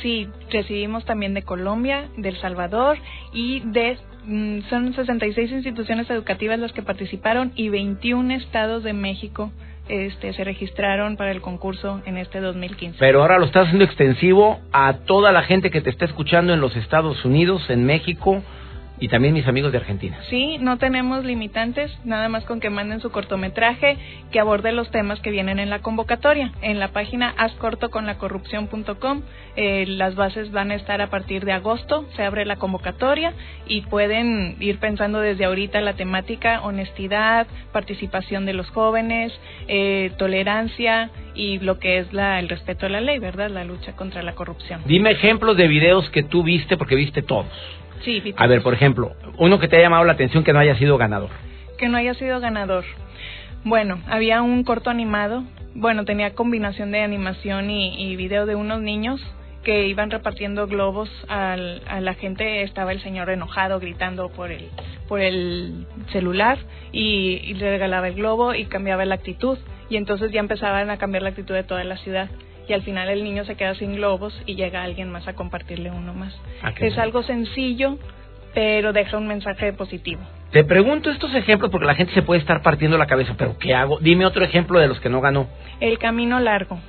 Sí, 0.02 0.30
recibimos 0.50 1.04
también 1.04 1.34
de 1.34 1.42
Colombia, 1.42 2.06
de 2.16 2.30
El 2.30 2.38
Salvador 2.38 2.98
y 3.34 3.60
de 3.60 3.98
mm, 4.24 4.70
son 4.70 4.94
66 4.94 5.52
instituciones 5.52 6.10
educativas 6.10 6.58
las 6.60 6.72
que 6.72 6.82
participaron 6.82 7.52
y 7.56 7.68
21 7.68 8.36
estados 8.36 8.84
de 8.84 8.94
México 8.94 9.52
este, 9.90 10.32
se 10.32 10.46
registraron 10.46 11.18
para 11.18 11.32
el 11.32 11.42
concurso 11.42 12.02
en 12.06 12.16
este 12.18 12.40
2015. 12.40 13.00
Pero 13.00 13.22
ahora 13.22 13.38
lo 13.38 13.46
estás 13.46 13.66
haciendo 13.66 13.84
extensivo 13.84 14.62
a 14.72 15.00
toda 15.06 15.34
la 15.34 15.44
gente 15.44 15.72
que 15.72 15.82
te 15.82 15.90
está 15.90 16.06
escuchando 16.06 16.54
en 16.54 16.62
los 16.62 16.74
Estados 16.78 17.26
Unidos, 17.26 17.70
en 17.70 17.86
México, 17.86 18.44
y 19.00 19.10
también 19.10 19.34
mis 19.34 19.48
amigos 19.48 19.72
de 19.72 19.78
Argentina. 19.78 20.18
Sí, 20.30 20.58
no 20.60 20.78
tenemos 20.78 21.24
limitantes, 21.24 21.92
nada 22.04 22.30
más 22.30 22.44
con 22.46 22.60
que 22.60 22.70
manden 22.70 23.00
su 23.00 23.12
cortometraje 23.12 23.98
que 24.32 24.40
aborde 24.40 24.72
los 24.72 24.90
temas 24.92 25.20
que 25.20 25.32
vienen 25.32 25.60
en 25.60 25.70
la 25.70 25.80
convocatoria. 25.80 26.52
En 26.62 26.80
la 26.80 26.90
página 26.90 27.34
ascortoconlacorrupción.com 27.38 29.22
eh, 29.56 29.86
las 29.88 30.16
bases 30.16 30.52
van 30.52 30.72
a 30.72 30.76
estar 30.76 31.02
a 31.02 31.10
partir 31.10 31.46
de 31.46 31.52
agosto, 31.52 32.06
se 32.16 32.24
abre 32.24 32.46
la 32.46 32.58
convocatoria 32.58 33.34
y 33.68 33.82
pueden 33.82 34.56
ir 34.60 34.80
pensando 34.80 35.20
desde 35.20 35.46
ahorita 35.46 35.82
la 35.82 35.94
temática 35.94 36.62
honestidad, 36.62 37.48
participación 37.72 38.46
de 38.46 38.54
los 38.54 38.70
jóvenes, 38.70 39.34
eh, 39.68 40.12
tolerancia 40.18 41.10
y 41.34 41.60
lo 41.60 41.80
que 41.80 42.00
es 42.00 42.14
la, 42.14 42.40
el 42.40 42.50
respeto 42.50 42.86
a 42.86 42.90
la 42.90 43.02
ley, 43.02 43.20
¿verdad? 43.20 43.50
La 43.50 43.64
lucha 43.64 43.94
contra 43.94 44.22
la 44.22 44.34
corrupción. 44.34 44.82
Dime 44.86 45.12
ejemplos 45.12 45.58
de 45.58 45.68
videos 45.68 46.10
que 46.10 46.24
tú 46.24 46.44
viste 46.44 46.78
porque 46.78 46.96
viste 46.96 47.22
todos. 47.22 47.48
Sí, 48.04 48.34
A 48.38 48.48
ver, 48.48 48.62
por 48.62 48.74
ejemplo, 48.74 49.14
uno 49.38 49.60
que 49.60 49.68
te 49.68 49.76
haya 49.76 49.86
llamado 49.86 50.06
la 50.06 50.14
atención 50.14 50.44
que 50.44 50.54
no 50.54 50.60
haya 50.60 50.76
sido 50.76 50.98
ganador. 50.98 51.30
Que 51.78 51.90
no 51.90 51.98
haya 51.98 52.14
sido 52.14 52.40
ganador. 52.40 52.86
Bueno, 53.64 54.00
había 54.08 54.42
un 54.42 54.64
corto 54.64 54.90
animado. 54.90 55.44
Bueno, 55.76 56.06
tenía 56.06 56.34
combinación 56.34 56.92
de 56.92 57.02
animación 57.02 57.70
y, 57.70 58.16
video 58.16 58.46
de 58.46 58.56
unos 58.56 58.82
niños 58.82 59.22
que 59.64 59.88
iban 59.88 60.10
repartiendo 60.10 60.68
globos 60.68 61.10
a 61.28 61.58
la 61.58 62.14
gente. 62.14 62.64
Estaba 62.64 62.92
el 62.92 63.02
señor 63.02 63.30
enojado 63.30 63.80
gritando 63.80 64.30
por 64.30 64.52
el, 64.52 64.70
por 65.08 65.20
el 65.20 65.86
celular 66.12 66.58
y, 66.92 67.42
y 67.44 67.54
le 67.56 67.70
regalaba 67.70 68.08
el 68.08 68.16
globo 68.16 68.54
y 68.54 68.66
cambiaba 68.66 69.06
la 69.06 69.16
actitud. 69.16 69.58
Y 69.90 69.98
entonces 69.98 70.32
ya 70.32 70.40
empezaban 70.40 70.90
a 70.90 70.98
cambiar 70.98 71.24
la 71.24 71.30
actitud 71.30 71.54
de 71.54 71.64
toda 71.64 71.84
la 71.84 71.98
ciudad 71.98 72.30
y 72.68 72.74
al 72.74 72.82
final 72.84 73.10
el 73.10 73.24
niño 73.24 73.46
se 73.46 73.56
queda 73.56 73.76
sin 73.76 73.96
globos 73.96 74.40
y 74.46 74.56
llega 74.56 74.84
alguien 74.84 75.10
más 75.10 75.28
a 75.28 75.34
compartirle 75.34 75.92
uno 75.92 76.14
más. 76.14 76.40
Ah, 76.62 76.74
es 76.80 76.98
algo 76.98 77.24
sencillo, 77.24 77.98
pero 78.54 78.94
deja 78.94 79.18
un 79.18 79.28
mensaje 79.28 79.74
positivo. 79.74 80.22
Te 80.52 80.64
pregunto 80.64 81.10
estos 81.10 81.34
ejemplos 81.36 81.72
porque 81.72 81.86
la 81.86 81.96
gente 81.96 82.14
se 82.14 82.22
puede 82.22 82.40
estar 82.40 82.62
partiendo 82.62 82.98
la 82.98 83.06
cabeza, 83.06 83.36
pero 83.38 83.58
¿qué 83.58 83.74
hago? 83.74 84.00
Dime 84.00 84.26
otro 84.26 84.44
ejemplo 84.44 84.80
de 84.80 84.88
los 84.88 85.00
que 85.00 85.10
no 85.10 85.22
ganó. 85.22 85.48
El 85.80 85.98
camino 85.98 86.40
largo. 86.40 86.80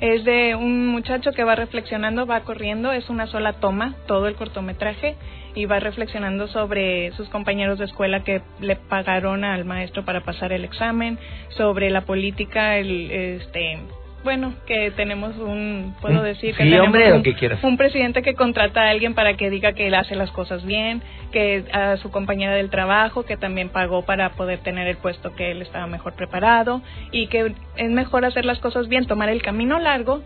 Es 0.00 0.24
de 0.24 0.54
un 0.54 0.88
muchacho 0.88 1.32
que 1.32 1.42
va 1.42 1.54
reflexionando, 1.54 2.26
va 2.26 2.40
corriendo, 2.40 2.92
es 2.92 3.08
una 3.08 3.26
sola 3.28 3.54
toma, 3.54 3.94
todo 4.06 4.28
el 4.28 4.34
cortometraje, 4.34 5.16
y 5.54 5.64
va 5.64 5.80
reflexionando 5.80 6.48
sobre 6.48 7.12
sus 7.12 7.30
compañeros 7.30 7.78
de 7.78 7.86
escuela 7.86 8.22
que 8.22 8.42
le 8.60 8.76
pagaron 8.76 9.42
al 9.42 9.64
maestro 9.64 10.04
para 10.04 10.20
pasar 10.20 10.52
el 10.52 10.64
examen, 10.64 11.18
sobre 11.48 11.88
la 11.88 12.02
política, 12.02 12.76
el, 12.76 13.10
este, 13.10 13.78
bueno, 14.26 14.54
que 14.66 14.90
tenemos 14.90 15.36
un, 15.36 15.94
puedo 16.00 16.20
decir 16.20 16.52
que 16.56 16.64
tenemos 16.64 16.88
un, 16.92 17.58
un, 17.62 17.76
presidente 17.76 18.22
que 18.22 18.34
contrata 18.34 18.82
a 18.82 18.90
alguien 18.90 19.14
para 19.14 19.36
que 19.36 19.50
diga 19.50 19.72
que 19.72 19.86
él 19.86 19.94
hace 19.94 20.16
las 20.16 20.32
cosas 20.32 20.66
bien, 20.66 21.00
que 21.30 21.62
a 21.72 21.96
su 21.98 22.10
compañera 22.10 22.52
del 22.56 22.68
trabajo 22.68 23.24
que 23.24 23.36
también 23.36 23.68
pagó 23.68 24.04
para 24.04 24.30
poder 24.30 24.58
tener 24.58 24.88
el 24.88 24.96
puesto 24.96 25.36
que 25.36 25.52
él 25.52 25.62
estaba 25.62 25.86
mejor 25.86 26.14
preparado 26.14 26.82
y 27.12 27.28
que 27.28 27.54
es 27.76 27.90
mejor 27.90 28.24
hacer 28.24 28.44
las 28.44 28.58
cosas 28.58 28.88
bien, 28.88 29.06
tomar 29.06 29.28
el 29.28 29.42
camino 29.42 29.78
largo, 29.78 30.24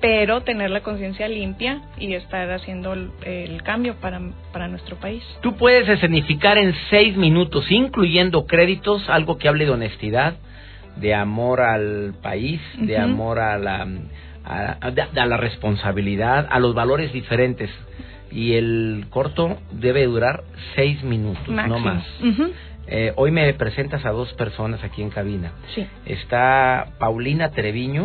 pero 0.00 0.40
tener 0.40 0.70
la 0.70 0.80
conciencia 0.80 1.28
limpia 1.28 1.82
y 1.98 2.14
estar 2.14 2.50
haciendo 2.52 2.94
el, 2.94 3.62
cambio 3.64 3.96
para, 4.00 4.18
para 4.50 4.66
nuestro 4.66 4.96
país. 4.96 5.22
Tú 5.42 5.56
puedes 5.56 5.86
escenificar 5.90 6.56
en 6.56 6.74
seis 6.88 7.18
minutos, 7.18 7.70
incluyendo 7.70 8.46
créditos, 8.46 9.10
algo 9.10 9.36
que 9.36 9.48
hable 9.48 9.66
de 9.66 9.72
honestidad, 9.72 10.36
de 10.96 11.14
amor 11.14 11.60
al 11.60 12.14
país, 12.22 12.60
de 12.78 12.98
amor 12.98 13.38
a 13.38 13.58
la, 13.58 13.86
a, 14.44 15.26
la 15.26 15.36
responsabilidad, 15.36 16.46
a 16.50 16.58
los 16.58 16.74
valores 16.74 17.12
diferentes. 17.12 17.70
Y 18.30 18.54
el 18.54 19.06
corto 19.10 19.58
debe 19.72 20.04
durar 20.06 20.44
seis 20.74 21.02
minutos, 21.02 21.46
no 21.48 21.78
más. 21.78 22.04
Eh, 22.86 23.12
hoy 23.16 23.30
me 23.30 23.52
presentas 23.54 24.04
a 24.04 24.10
dos 24.10 24.32
personas 24.34 24.82
aquí 24.82 25.02
en 25.02 25.10
cabina. 25.10 25.52
Sí. 25.74 25.86
Está 26.04 26.94
Paulina 26.98 27.50
Treviño 27.50 28.04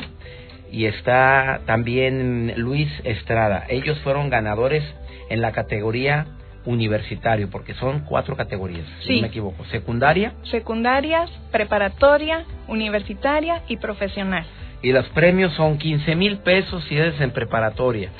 y 0.71 0.85
está 0.85 1.61
también 1.65 2.53
Luis 2.57 2.89
Estrada. 3.03 3.65
Ellos 3.69 3.97
fueron 3.99 4.29
ganadores 4.29 4.83
en 5.29 5.41
la 5.41 5.51
categoría 5.51 6.25
universitario, 6.67 7.49
porque 7.49 7.73
son 7.75 8.01
cuatro 8.01 8.35
categorías, 8.35 8.85
si 9.01 9.15
no 9.15 9.21
me 9.21 9.27
equivoco. 9.27 9.65
Secundaria. 9.65 10.33
Secundarias, 10.51 11.31
preparatoria, 11.51 12.45
universitaria 12.67 13.63
y 13.67 13.77
profesional. 13.77 14.45
Y 14.83 14.91
los 14.91 15.07
premios 15.09 15.53
son 15.53 15.79
15 15.79 16.15
mil 16.15 16.37
pesos 16.39 16.83
si 16.87 16.97
eres 16.97 17.19
en 17.19 17.31
preparatoria, 17.31 18.11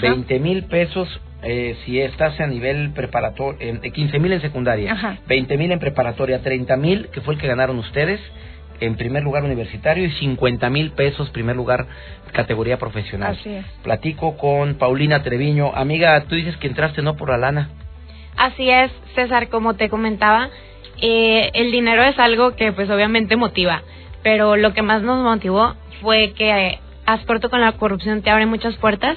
20 0.00 0.38
mil 0.38 0.64
pesos 0.64 1.08
eh, 1.42 1.76
si 1.84 2.00
estás 2.00 2.40
a 2.40 2.46
nivel 2.46 2.90
preparatorio, 2.90 3.58
eh, 3.60 3.90
15 3.92 4.18
mil 4.18 4.32
en 4.32 4.40
secundaria, 4.40 5.18
20 5.26 5.56
mil 5.56 5.70
en 5.70 5.78
preparatoria, 5.78 6.40
30 6.40 6.76
mil, 6.76 7.08
que 7.08 7.20
fue 7.20 7.34
el 7.34 7.40
que 7.40 7.46
ganaron 7.46 7.78
ustedes, 7.78 8.20
en 8.80 8.96
primer 8.96 9.22
lugar 9.22 9.44
universitario 9.44 10.04
y 10.04 10.10
50 10.12 10.70
mil 10.70 10.92
pesos 10.92 11.30
primer 11.30 11.56
lugar 11.56 11.86
categoría 12.32 12.78
profesional. 12.78 13.36
Así 13.38 13.50
es. 13.50 13.66
Platico 13.82 14.36
con 14.36 14.74
Paulina 14.74 15.22
Treviño. 15.22 15.74
Amiga, 15.74 16.24
tú 16.24 16.34
dices 16.34 16.56
que 16.56 16.68
entraste 16.68 17.02
no 17.02 17.16
por 17.16 17.30
la 17.30 17.38
lana. 17.38 17.70
Así 18.38 18.70
es, 18.70 18.92
César, 19.16 19.48
como 19.48 19.74
te 19.74 19.88
comentaba, 19.88 20.48
eh, 21.02 21.50
el 21.54 21.72
dinero 21.72 22.04
es 22.04 22.16
algo 22.20 22.54
que 22.54 22.72
pues 22.72 22.88
obviamente 22.88 23.34
motiva, 23.34 23.82
pero 24.22 24.56
lo 24.56 24.72
que 24.72 24.82
más 24.82 25.02
nos 25.02 25.22
motivó 25.24 25.74
fue 26.00 26.34
que 26.34 26.50
eh, 26.50 26.78
Corto 27.26 27.50
con 27.50 27.60
la 27.60 27.72
corrupción 27.72 28.22
te 28.22 28.30
abre 28.30 28.46
muchas 28.46 28.76
puertas, 28.76 29.16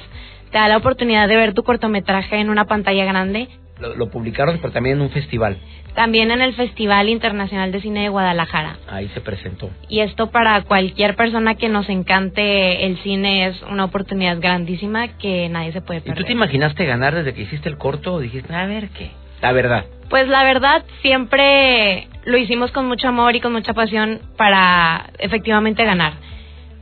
te 0.50 0.58
da 0.58 0.68
la 0.68 0.78
oportunidad 0.78 1.28
de 1.28 1.36
ver 1.36 1.54
tu 1.54 1.62
cortometraje 1.62 2.38
en 2.38 2.50
una 2.50 2.66
pantalla 2.66 3.06
grande. 3.06 3.48
Lo, 3.82 4.10
publicaron, 4.10 4.60
pero 4.60 4.72
también 4.72 4.98
en 4.98 5.02
un 5.02 5.10
festival. 5.10 5.58
También 5.96 6.32
en 6.32 6.42
el 6.42 6.54
Festival 6.54 7.10
Internacional 7.10 7.72
de 7.72 7.82
Cine 7.82 8.04
de 8.04 8.10
Guadalajara. 8.10 8.78
Ahí 8.88 9.10
se 9.10 9.22
presentó. 9.22 9.70
Y 9.90 10.00
esto 10.00 10.30
para 10.30 10.62
cualquier 10.62 11.16
persona 11.16 11.56
que 11.56 11.68
nos 11.68 11.90
encante 11.90 12.86
el 12.86 12.98
cine 13.00 13.48
es 13.48 13.62
una 13.64 13.86
oportunidad 13.86 14.40
grandísima 14.40 15.18
que 15.18 15.50
nadie 15.50 15.74
se 15.74 15.82
puede 15.82 16.02
perder. 16.02 16.18
¿Y 16.18 16.22
tú 16.22 16.26
te 16.26 16.32
imaginaste 16.32 16.86
ganar 16.86 17.16
desde 17.16 17.34
que 17.34 17.42
hiciste 17.42 17.68
el 17.68 17.78
corto 17.78 18.14
o 18.14 18.20
dijiste, 18.20 18.54
a 18.54 18.66
ver 18.66 18.90
qué? 18.90 19.12
La 19.42 19.52
verdad. 19.52 19.86
Pues 20.10 20.28
la 20.28 20.44
verdad 20.44 20.84
siempre 21.02 22.08
lo 22.26 22.38
hicimos 22.38 22.72
con 22.72 22.88
mucho 22.88 23.08
amor 23.08 23.36
y 23.36 23.42
con 23.42 23.52
mucha 23.52 23.74
pasión 23.74 24.22
para 24.38 25.10
efectivamente 25.20 25.84
ganar. 25.84 26.14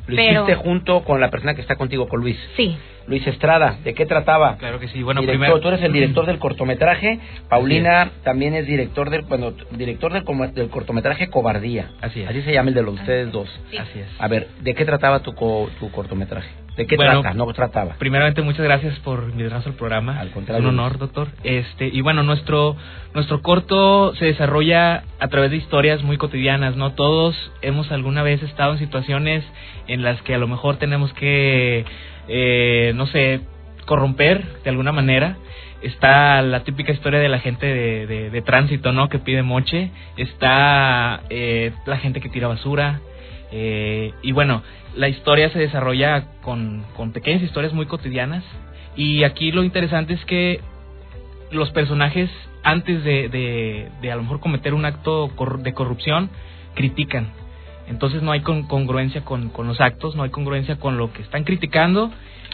Lo 0.07 0.21
hiciste 0.21 0.55
junto 0.55 1.03
con 1.03 1.21
la 1.21 1.29
persona 1.29 1.53
que 1.53 1.61
está 1.61 1.75
contigo, 1.75 2.07
con 2.07 2.19
Luis. 2.19 2.37
Sí. 2.57 2.77
Luis 3.09 3.25
Estrada, 3.25 3.79
¿de 3.83 3.95
qué 3.95 4.05
trataba? 4.05 4.57
Claro 4.57 4.79
que 4.79 4.87
sí. 4.87 5.01
Bueno, 5.01 5.23
primero... 5.23 5.59
Tú 5.59 5.67
eres 5.69 5.81
el 5.81 5.91
director 5.91 6.27
del 6.27 6.37
cortometraje. 6.37 7.19
Paulina 7.49 8.11
también 8.23 8.53
es 8.53 8.67
director 8.67 9.09
del, 9.09 9.23
bueno, 9.23 9.53
director 9.71 10.13
del, 10.13 10.23
del, 10.53 10.69
cortometraje 10.69 11.27
Cobardía. 11.27 11.89
Así 12.01 12.21
es. 12.21 12.29
Así 12.29 12.43
se 12.43 12.53
llama 12.53 12.69
el 12.69 12.75
de 12.75 12.83
los 12.83 12.93
ustedes 12.93 13.31
dos. 13.31 13.49
Así 13.69 13.99
es. 13.99 14.07
A 14.19 14.27
ver, 14.27 14.47
¿de 14.61 14.75
qué 14.75 14.85
trataba 14.85 15.21
tu, 15.21 15.33
tu 15.33 15.91
cortometraje? 15.91 16.49
¿De 16.79 16.87
qué 16.87 16.97
trata? 16.97 17.33
No 17.33 17.45
trataba. 17.53 17.95
Primeramente, 17.99 18.41
muchas 18.41 18.63
gracias 18.63 18.97
por 18.99 19.23
invitarnos 19.29 19.67
al 19.67 19.73
programa. 19.73 20.19
Al 20.19 20.31
contrario. 20.31 20.65
Es 20.65 20.73
un 20.73 20.79
honor, 20.79 20.97
doctor. 20.97 21.27
Este, 21.43 21.87
y 21.87 22.01
bueno, 22.01 22.23
nuestro, 22.23 22.75
nuestro 23.13 23.41
corto 23.41 24.15
se 24.15 24.25
desarrolla 24.25 25.03
a 25.19 25.27
través 25.27 25.51
de 25.51 25.57
historias 25.57 26.01
muy 26.03 26.17
cotidianas, 26.17 26.75
¿no? 26.77 26.93
Todos 26.93 27.35
hemos 27.61 27.91
alguna 27.91 28.23
vez 28.23 28.41
estado 28.43 28.73
en 28.73 28.79
situaciones 28.79 29.43
en 29.87 30.03
las 30.03 30.21
que 30.21 30.33
a 30.33 30.37
lo 30.37 30.47
mejor 30.47 30.77
tenemos 30.77 31.11
que 31.13 31.85
eh, 32.29 32.93
no 32.95 33.07
sé, 33.07 33.41
corromper 33.85 34.45
de 34.63 34.69
alguna 34.69 34.91
manera. 34.91 35.35
Está 35.81 36.41
la 36.41 36.63
típica 36.63 36.91
historia 36.91 37.19
de 37.19 37.29
la 37.29 37.39
gente 37.39 37.65
de, 37.65 38.29
de, 38.29 38.41
tránsito, 38.41 38.91
¿no? 38.91 39.09
Que 39.09 39.17
pide 39.17 39.43
moche. 39.43 39.91
Está 40.17 41.21
eh, 41.29 41.71
la 41.85 41.97
gente 41.97 42.21
que 42.21 42.29
tira 42.29 42.47
basura. 42.47 42.99
Eh, 43.51 44.13
y 44.21 44.31
bueno, 44.31 44.63
la 44.95 45.07
historia 45.09 45.49
se 45.49 45.59
desarrolla 45.59 46.27
con, 46.41 46.85
con 46.95 47.11
pequeñas 47.11 47.41
historias 47.41 47.73
muy 47.73 47.85
cotidianas. 47.85 48.43
Y 48.95 49.23
aquí 49.23 49.51
lo 49.51 49.63
interesante 49.63 50.13
es 50.13 50.25
que 50.25 50.61
los 51.51 51.71
personajes, 51.71 52.29
antes 52.63 53.03
de, 53.03 53.29
de, 53.29 53.89
de 54.01 54.11
a 54.11 54.15
lo 54.15 54.23
mejor 54.23 54.39
cometer 54.39 54.73
un 54.73 54.85
acto 54.85 55.31
de 55.59 55.73
corrupción, 55.73 56.29
critican 56.75 57.27
entonces 57.89 58.21
no 58.21 58.31
hay 58.31 58.41
congruencia 58.41 59.21
con, 59.21 59.49
con 59.49 59.67
los 59.67 59.81
actos, 59.81 60.15
no 60.15 60.23
hay 60.23 60.29
congruencia 60.29 60.77
con 60.77 60.97
lo 60.97 61.11
que 61.11 61.21
están 61.21 61.43
criticando 61.43 62.11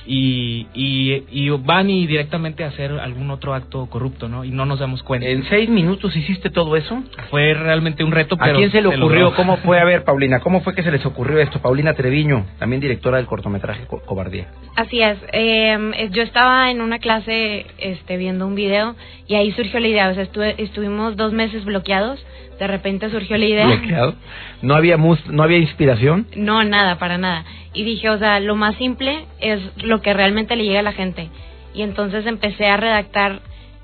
y, 0.08 0.68
y, 0.74 1.50
van 1.50 1.90
y 1.90 2.06
directamente 2.06 2.64
a 2.64 2.68
hacer 2.68 2.92
algún 2.92 3.32
otro 3.32 3.54
acto 3.54 3.88
corrupto, 3.88 4.28
¿no? 4.28 4.44
Y 4.44 4.52
no 4.52 4.66
nos 4.66 4.80
damos 4.80 5.02
cuenta. 5.04 5.28
¿En 5.28 5.44
seis 5.50 5.70
minutos 5.70 6.16
hiciste 6.16 6.50
todo 6.50 6.76
eso? 6.76 7.04
Fue 7.30 7.54
realmente 7.54 8.04
un 8.04 8.12
reto, 8.12 8.38
pero... 8.38 8.54
¿A 8.54 8.58
quién 8.58 8.72
se 8.72 8.82
le 8.82 8.90
ocurrió? 8.90 9.34
¿Cómo 9.36 9.58
fue? 9.58 9.80
A 9.80 9.84
ver, 9.84 10.04
Paulina, 10.06 10.40
¿cómo 10.40 10.62
fue 10.62 10.76
que 10.76 10.84
se 10.84 10.92
les 10.92 11.06
ocurrió 11.06 11.40
esto? 11.40 11.60
Paulina 11.60 11.94
Treviño, 11.94 12.46
también 12.60 12.82
directora 12.82 13.18
del 13.18 13.26
cortometraje 13.26 13.86
Cobardía. 14.06 14.48
Así 14.76 15.02
es. 15.02 15.18
Em, 15.32 15.94
eh, 15.94 16.10
yo 16.12 16.22
estaba 16.22 16.70
en 16.70 16.82
una 16.82 17.00
clase 17.00 17.66
este, 17.80 18.18
viendo 18.18 18.46
un 18.46 18.56
video 18.56 18.96
y 19.28 19.36
ahí 19.36 19.52
surgió 19.54 19.80
la 19.80 19.88
idea. 19.88 20.10
O 20.10 20.14
sea, 20.14 20.24
estuvimos 20.58 21.16
dos 21.16 21.34
meses 21.34 21.66
bloqueados 21.66 22.24
de 22.60 22.68
repente 22.68 23.10
surgió 23.10 23.38
la 23.38 23.46
idea. 23.46 23.68
¿Bloqueado? 23.68 24.16
¿No 24.62 24.76
había, 24.76 24.98
¿No 24.98 25.44
había 25.44 25.58
inspiración? 25.58 26.28
No, 26.36 26.64
nada, 26.64 26.98
para 26.98 27.18
nada. 27.18 27.46
Y 27.74 27.84
dije, 27.84 28.10
o 28.10 28.18
sea, 28.18 28.40
lo 28.40 28.56
más 28.56 28.76
simple 28.76 29.26
es 29.40 29.62
lo 29.84 30.02
que 30.02 30.14
realmente 30.14 30.56
le 30.56 30.64
llega 30.64 30.80
a 30.80 30.84
la 30.84 30.94
gente. 30.94 31.30
Y 31.74 31.82
entonces 31.82 32.26
empecé 32.26 32.68
a 32.68 32.78
redactar 32.78 33.42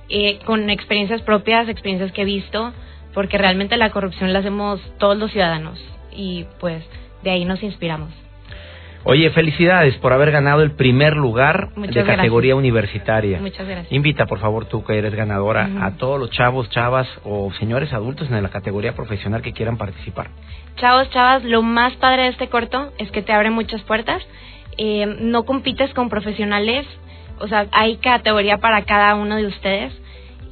eh, 0.10 0.40
con 0.46 0.70
experiencias 0.70 1.22
propias, 1.22 1.68
experiencias 1.68 2.12
que 2.12 2.22
he 2.22 2.26
visto, 2.26 2.74
porque 3.14 3.38
realmente 3.38 3.78
la 3.78 3.90
corrupción 3.92 4.32
la 4.32 4.40
hacemos 4.40 4.80
todos 4.98 5.18
los 5.18 5.32
ciudadanos. 5.32 5.80
Y 6.14 6.46
pues 6.60 6.84
de 7.24 7.32
ahí 7.32 7.46
nos 7.46 7.62
inspiramos. 7.64 8.12
Oye, 9.04 9.30
felicidades 9.32 9.96
por 9.98 10.14
haber 10.14 10.32
ganado 10.32 10.62
el 10.62 10.72
primer 10.72 11.16
lugar 11.16 11.70
de 11.76 12.04
categoría 12.04 12.56
universitaria. 12.56 13.40
Muchas 13.40 13.68
gracias. 13.68 13.92
Invita, 13.92 14.28
por 14.28 14.40
favor, 14.40 14.66
tú 14.66 14.84
que 14.84 14.98
eres 14.98 15.16
ganadora, 15.16 15.70
a 15.82 15.98
todos 15.98 16.20
los 16.20 16.30
chavos, 16.30 16.70
chavas 16.70 17.08
o 17.24 17.52
señores 17.54 17.92
adultos 17.94 18.30
en 18.30 18.42
la 18.44 18.50
categoría 18.50 18.94
profesional 18.94 19.42
que 19.42 19.54
quieran 19.54 19.78
participar. 19.78 20.30
Chavos, 20.78 21.10
chavas, 21.10 21.44
lo 21.44 21.64
más 21.64 21.94
padre 21.94 22.24
de 22.24 22.30
este 22.30 22.48
corto 22.48 22.92
es 22.98 23.10
que 23.12 23.22
te 23.22 23.34
abre 23.34 23.50
muchas 23.50 23.82
puertas. 23.84 24.22
Eh, 24.78 25.06
no 25.20 25.44
compites 25.44 25.94
con 25.94 26.10
profesionales, 26.10 26.86
o 27.40 27.48
sea, 27.48 27.68
hay 27.72 27.98
categoría 27.98 28.58
para 28.58 28.84
cada 28.84 29.16
uno 29.16 29.36
de 29.36 29.48
ustedes 29.48 29.94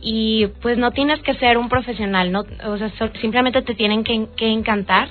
y 0.02 0.48
pues 0.62 0.78
no 0.78 0.92
tienes 0.92 1.22
que 1.22 1.36
ser 1.36 1.58
un 1.58 1.70
profesional, 1.70 2.32
no, 2.32 2.46
o 2.66 2.78
sea, 2.78 2.92
simplemente 3.22 3.62
te 3.62 3.76
tienen 3.76 4.04
que, 4.04 4.28
que 4.36 4.48
encantar 4.48 5.10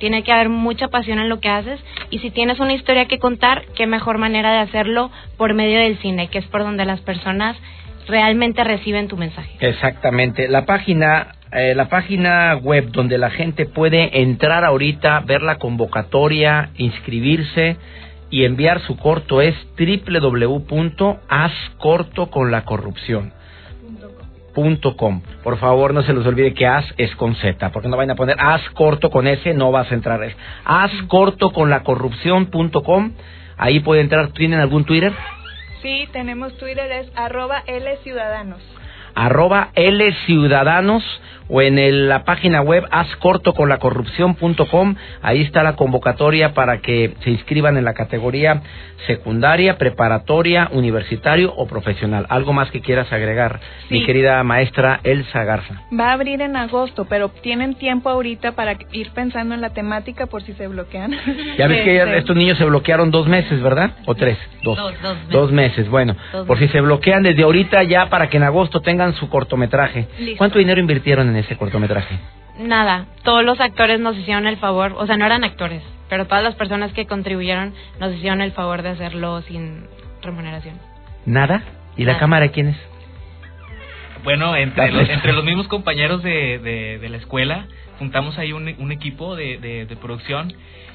tiene 0.00 0.24
que 0.24 0.32
haber 0.32 0.48
mucha 0.48 0.88
pasión 0.88 1.20
en 1.20 1.28
lo 1.28 1.38
que 1.38 1.48
haces 1.48 1.78
y 2.10 2.18
si 2.18 2.32
tienes 2.32 2.58
una 2.58 2.72
historia 2.72 3.06
que 3.06 3.20
contar, 3.20 3.66
qué 3.76 3.86
mejor 3.86 4.18
manera 4.18 4.50
de 4.52 4.58
hacerlo 4.58 5.12
por 5.36 5.54
medio 5.54 5.78
del 5.78 5.98
cine, 5.98 6.26
que 6.26 6.38
es 6.38 6.46
por 6.46 6.62
donde 6.62 6.84
las 6.84 7.00
personas 7.02 7.56
realmente 8.08 8.64
reciben 8.64 9.06
tu 9.06 9.16
mensaje. 9.16 9.50
Exactamente. 9.60 10.48
La 10.48 10.66
página 10.66 11.34
eh, 11.52 11.74
la 11.74 11.88
página 11.88 12.56
web 12.62 12.92
donde 12.92 13.18
la 13.18 13.30
gente 13.30 13.66
puede 13.66 14.22
entrar 14.22 14.64
ahorita, 14.64 15.20
ver 15.20 15.42
la 15.42 15.58
convocatoria, 15.58 16.70
inscribirse 16.76 17.76
y 18.30 18.44
enviar 18.44 18.80
su 18.82 18.96
corto 18.96 19.40
es 19.40 19.56
Por 24.54 25.58
favor, 25.58 25.94
no 25.94 26.02
se 26.02 26.12
les 26.12 26.26
olvide 26.26 26.54
que 26.54 26.66
as 26.66 26.84
es 26.96 27.14
con 27.16 27.34
Z, 27.36 27.70
porque 27.70 27.88
no 27.88 27.96
vayan 27.96 28.12
a 28.12 28.16
poner 28.16 28.36
as 28.38 28.68
corto 28.70 29.10
con 29.10 29.26
S, 29.26 29.52
no 29.54 29.70
vas 29.72 29.90
a 29.90 29.94
entrar. 29.94 30.22
Es 30.22 30.36
as 30.64 30.92
corto 31.08 31.50
con 31.50 31.70
la 31.70 31.82
corrupción.com. 31.82 33.12
Ahí 33.56 33.80
puede 33.80 34.00
entrar. 34.00 34.32
¿Tienen 34.32 34.60
algún 34.60 34.84
Twitter? 34.84 35.12
Sí, 35.82 36.08
tenemos 36.12 36.56
Twitter, 36.58 36.90
es 36.92 37.10
arroba 37.16 37.62
L 37.66 37.96
Ciudadanos. 38.02 38.60
Arroba 39.14 39.70
L 39.74 40.12
Ciudadanos 40.26 41.02
o 41.50 41.62
en 41.62 42.08
la 42.08 42.24
página 42.24 42.62
web 42.62 42.84
ascortoconlacorrupción.com. 42.90 44.96
Ahí 45.22 45.42
está 45.42 45.62
la 45.62 45.76
convocatoria 45.76 46.54
para 46.54 46.80
que 46.80 47.14
se 47.22 47.30
inscriban 47.30 47.76
en 47.76 47.84
la 47.84 47.94
categoría 47.94 48.62
secundaria, 49.06 49.78
preparatoria, 49.78 50.68
universitario 50.72 51.52
o 51.56 51.66
profesional. 51.66 52.26
¿Algo 52.28 52.52
más 52.52 52.70
que 52.70 52.80
quieras 52.80 53.12
agregar, 53.12 53.60
mi 53.88 54.04
querida 54.04 54.42
maestra 54.44 55.00
Elsa 55.02 55.44
Garza? 55.44 55.82
Va 55.98 56.10
a 56.10 56.12
abrir 56.12 56.40
en 56.42 56.56
agosto, 56.56 57.06
pero 57.08 57.28
tienen 57.28 57.74
tiempo 57.74 58.10
ahorita 58.10 58.52
para 58.52 58.76
ir 58.92 59.10
pensando 59.10 59.54
en 59.54 59.60
la 59.60 59.70
temática 59.70 60.26
por 60.26 60.42
si 60.42 60.52
se 60.54 60.68
bloquean. 60.68 61.14
Ya 61.58 61.66
ves 61.66 61.84
que 61.84 61.96
este, 61.96 62.18
estos 62.18 62.36
niños 62.36 62.58
se 62.58 62.64
bloquearon 62.64 63.10
dos 63.10 63.26
meses, 63.26 63.60
¿verdad? 63.60 63.90
¿O 64.06 64.14
tres? 64.14 64.38
Dos. 64.62 64.78
Dos, 65.30 65.52
meses. 65.52 65.88
Bueno, 65.88 66.16
por 66.46 66.58
si 66.58 66.68
se 66.68 66.80
bloquean 66.80 67.22
desde 67.22 67.42
ahorita 67.42 67.82
ya 67.82 68.08
para 68.08 68.28
que 68.28 68.36
en 68.36 68.44
agosto 68.44 68.80
tengan 68.80 69.14
su 69.14 69.28
cortometraje. 69.28 70.06
¿Cuánto 70.38 70.58
dinero 70.58 70.80
invirtieron 70.80 71.28
en 71.28 71.36
ese 71.40 71.56
cortometraje? 71.56 72.18
Nada, 72.58 73.06
todos 73.22 73.44
los 73.44 73.60
actores 73.60 74.00
nos 74.00 74.16
hicieron 74.16 74.46
el 74.46 74.58
favor, 74.58 74.94
o 74.96 75.06
sea, 75.06 75.16
no 75.16 75.26
eran 75.26 75.44
actores, 75.44 75.82
pero 76.08 76.26
todas 76.26 76.44
las 76.44 76.54
personas 76.54 76.92
que 76.92 77.06
contribuyeron 77.06 77.74
nos 77.98 78.14
hicieron 78.14 78.40
el 78.40 78.52
favor 78.52 78.82
de 78.82 78.90
hacerlo 78.90 79.40
sin 79.42 79.84
remuneración. 80.22 80.74
¿Nada? 81.26 81.62
¿Y 81.96 82.04
la 82.04 82.18
cámara 82.18 82.48
quién 82.48 82.68
es? 82.68 82.76
Bueno, 84.22 84.54
entre 84.54 84.92
los, 84.92 85.08
entre 85.08 85.32
los 85.32 85.44
mismos 85.44 85.68
compañeros 85.68 86.22
de, 86.22 86.58
de, 87.00 87.08
la 87.08 87.16
escuela, 87.16 87.66
juntamos 87.98 88.38
ahí 88.38 88.52
un, 88.52 88.74
un 88.78 88.92
equipo 88.92 89.34
de, 89.34 89.58
de, 89.58 89.96
producción 89.96 90.52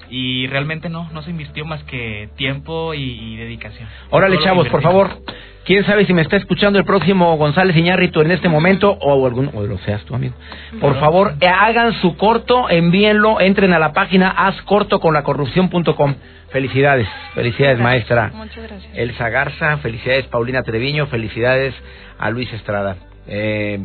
y 0.09 0.45
realmente 0.47 0.89
no, 0.89 1.09
no 1.11 1.23
se 1.23 1.31
invirtió 1.31 1.65
más 1.65 1.83
que 1.85 2.29
tiempo 2.37 2.93
y, 2.93 3.35
dedicación. 3.37 3.89
Órale, 4.11 4.37
chavos, 4.39 4.67
por 4.69 4.83
favor, 4.83 5.17
quién 5.65 5.83
sabe 5.85 6.05
si 6.05 6.13
me 6.13 6.21
está 6.21 6.37
escuchando 6.37 6.79
el 6.79 6.85
próximo 6.85 7.35
González 7.37 7.75
Iñárritu 7.75 8.21
en 8.21 8.31
este 8.31 8.47
momento 8.47 8.91
o 9.01 9.25
algún 9.25 9.49
o 9.53 9.63
lo 9.63 9.77
seas 9.79 10.03
tú 10.05 10.15
amigo. 10.15 10.35
Por 10.79 10.99
favor, 10.99 11.33
eh, 11.41 11.47
hagan 11.47 11.93
su 12.01 12.15
corto, 12.15 12.69
envíenlo, 12.69 13.41
entren 13.41 13.73
a 13.73 13.79
la 13.79 13.91
página 13.91 14.29
hazcortoconlacorrupción.com. 14.29 16.15
Felicidades, 16.51 17.07
felicidades 17.33 17.79
maestra. 17.79 18.31
Muchas 18.33 18.63
gracias. 18.63 18.93
Elsa 18.95 19.29
Garza, 19.29 19.77
felicidades 19.77 20.25
Paulina 20.27 20.63
Treviño, 20.63 21.07
felicidades 21.07 21.73
a 22.17 22.29
Luis 22.29 22.51
Estrada. 22.53 22.95
Eh, 23.27 23.79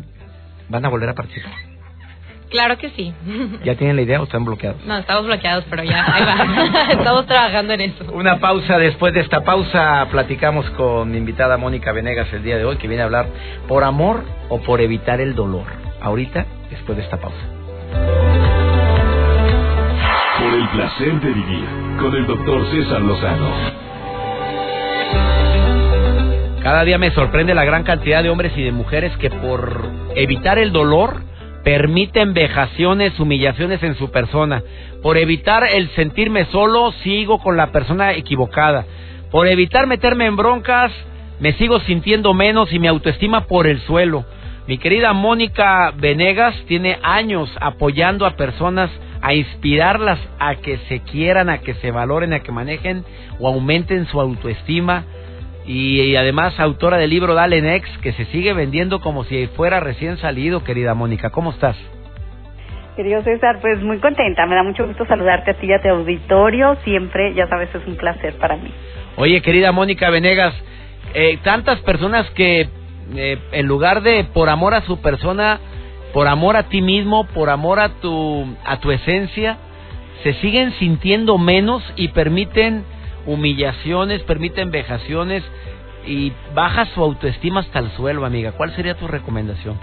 ¿Van 0.68 0.84
a 0.84 0.88
volver 0.88 1.08
a 1.08 1.14
participar? 1.14 1.69
Claro 2.50 2.76
que 2.78 2.90
sí. 2.90 3.14
¿Ya 3.64 3.76
tienen 3.76 3.94
la 3.94 4.02
idea 4.02 4.20
o 4.20 4.24
están 4.24 4.44
bloqueados? 4.44 4.84
No, 4.84 4.98
estamos 4.98 5.24
bloqueados, 5.24 5.64
pero 5.70 5.84
ya, 5.84 6.04
ahí 6.12 6.22
va. 6.24 6.88
estamos 6.90 7.26
trabajando 7.26 7.72
en 7.74 7.80
eso. 7.82 8.04
Una 8.12 8.40
pausa. 8.40 8.76
Después 8.76 9.14
de 9.14 9.20
esta 9.20 9.44
pausa, 9.44 10.08
platicamos 10.10 10.68
con 10.70 11.12
mi 11.12 11.18
invitada 11.18 11.56
Mónica 11.56 11.92
Venegas 11.92 12.26
el 12.32 12.42
día 12.42 12.58
de 12.58 12.64
hoy, 12.64 12.76
que 12.76 12.88
viene 12.88 13.02
a 13.02 13.06
hablar 13.06 13.28
por 13.68 13.84
amor 13.84 14.24
o 14.48 14.60
por 14.60 14.80
evitar 14.80 15.20
el 15.20 15.36
dolor. 15.36 15.66
Ahorita, 16.00 16.44
después 16.70 16.98
de 16.98 17.04
esta 17.04 17.18
pausa. 17.18 17.38
Por 20.40 20.54
el 20.54 20.68
placer 20.70 21.20
de 21.20 21.32
vivir, 21.32 21.68
con 22.00 22.14
el 22.16 22.26
doctor 22.26 22.66
César 22.72 23.00
Lozano. 23.00 23.50
Cada 26.62 26.84
día 26.84 26.98
me 26.98 27.12
sorprende 27.12 27.54
la 27.54 27.64
gran 27.64 27.84
cantidad 27.84 28.22
de 28.24 28.28
hombres 28.28 28.52
y 28.56 28.62
de 28.62 28.72
mujeres 28.72 29.16
que 29.18 29.30
por 29.30 29.88
evitar 30.16 30.58
el 30.58 30.72
dolor 30.72 31.29
permiten 31.64 32.34
vejaciones, 32.34 33.18
humillaciones 33.18 33.82
en 33.82 33.94
su 33.96 34.10
persona. 34.10 34.62
Por 35.02 35.18
evitar 35.18 35.64
el 35.70 35.90
sentirme 35.90 36.46
solo, 36.46 36.92
sigo 37.02 37.38
con 37.38 37.56
la 37.56 37.72
persona 37.72 38.12
equivocada. 38.12 38.86
Por 39.30 39.46
evitar 39.46 39.86
meterme 39.86 40.26
en 40.26 40.36
broncas, 40.36 40.92
me 41.38 41.52
sigo 41.54 41.80
sintiendo 41.80 42.34
menos 42.34 42.72
y 42.72 42.78
mi 42.78 42.86
autoestima 42.86 43.46
por 43.46 43.66
el 43.66 43.80
suelo. 43.80 44.24
Mi 44.66 44.78
querida 44.78 45.12
Mónica 45.12 45.92
Venegas 45.96 46.54
tiene 46.66 46.98
años 47.02 47.50
apoyando 47.60 48.26
a 48.26 48.36
personas 48.36 48.90
a 49.22 49.34
inspirarlas 49.34 50.18
a 50.38 50.56
que 50.56 50.78
se 50.88 51.00
quieran, 51.00 51.50
a 51.50 51.58
que 51.58 51.74
se 51.74 51.90
valoren, 51.90 52.32
a 52.32 52.40
que 52.40 52.52
manejen 52.52 53.04
o 53.38 53.48
aumenten 53.48 54.06
su 54.06 54.20
autoestima 54.20 55.04
y, 55.66 56.16
además 56.16 56.58
autora 56.58 56.96
del 56.96 57.10
libro 57.10 57.34
Dale 57.34 57.60
Next, 57.60 58.00
que 58.00 58.12
se 58.12 58.24
sigue 58.26 58.52
vendiendo 58.52 59.00
como 59.00 59.24
si 59.24 59.46
fuera 59.48 59.80
recién 59.80 60.16
salido, 60.18 60.64
querida 60.64 60.94
Mónica. 60.94 61.30
¿Cómo 61.30 61.50
estás? 61.50 61.76
Querido 62.96 63.22
César, 63.22 63.60
pues 63.60 63.80
muy 63.82 63.98
contenta, 63.98 64.46
me 64.46 64.56
da 64.56 64.62
mucho 64.62 64.86
gusto 64.86 65.06
saludarte 65.06 65.52
a 65.52 65.54
ti 65.54 65.66
y 65.66 65.72
a 65.72 65.80
tu 65.80 65.88
auditorio, 65.88 66.76
siempre, 66.84 67.32
ya 67.34 67.46
sabes, 67.46 67.74
es 67.74 67.86
un 67.86 67.96
placer 67.96 68.34
para 68.34 68.56
mí. 68.56 68.70
Oye, 69.16 69.40
querida 69.42 69.72
Mónica 69.72 70.10
Venegas, 70.10 70.54
eh, 71.14 71.38
tantas 71.42 71.80
personas 71.80 72.28
que 72.30 72.68
eh, 73.14 73.38
en 73.52 73.66
lugar 73.66 74.02
de 74.02 74.24
por 74.24 74.48
amor 74.48 74.74
a 74.74 74.82
su 74.82 75.00
persona, 75.00 75.60
por 76.12 76.28
amor 76.28 76.56
a 76.56 76.64
ti 76.64 76.82
mismo, 76.82 77.24
por 77.28 77.50
amor 77.50 77.80
a 77.80 77.88
tu, 78.00 78.56
a 78.64 78.80
tu 78.80 78.90
esencia, 78.90 79.58
se 80.22 80.34
siguen 80.34 80.72
sintiendo 80.72 81.38
menos 81.38 81.82
y 81.96 82.08
permiten 82.08 82.84
humillaciones, 83.26 84.22
permiten 84.22 84.70
vejaciones 84.70 85.42
y 86.06 86.32
baja 86.54 86.86
su 86.86 87.02
autoestima 87.02 87.60
hasta 87.60 87.78
el 87.78 87.90
suelo, 87.90 88.24
amiga. 88.24 88.52
¿Cuál 88.52 88.74
sería 88.74 88.94
tu 88.94 89.06
recomendación? 89.06 89.78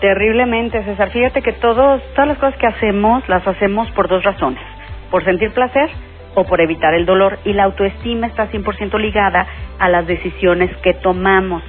Terriblemente, 0.00 0.82
César. 0.84 1.10
Fíjate 1.10 1.42
que 1.42 1.52
todos, 1.52 2.02
todas 2.14 2.28
las 2.28 2.38
cosas 2.38 2.56
que 2.58 2.66
hacemos 2.66 3.26
las 3.28 3.46
hacemos 3.46 3.90
por 3.92 4.08
dos 4.08 4.24
razones. 4.24 4.62
Por 5.10 5.24
sentir 5.24 5.52
placer 5.52 5.90
o 6.34 6.44
por 6.44 6.60
evitar 6.60 6.94
el 6.94 7.06
dolor. 7.06 7.38
Y 7.44 7.52
la 7.52 7.64
autoestima 7.64 8.26
está 8.26 8.50
100% 8.50 8.98
ligada 8.98 9.46
a 9.78 9.88
las 9.88 10.06
decisiones 10.06 10.76
que 10.78 10.94
tomamos. 10.94 11.62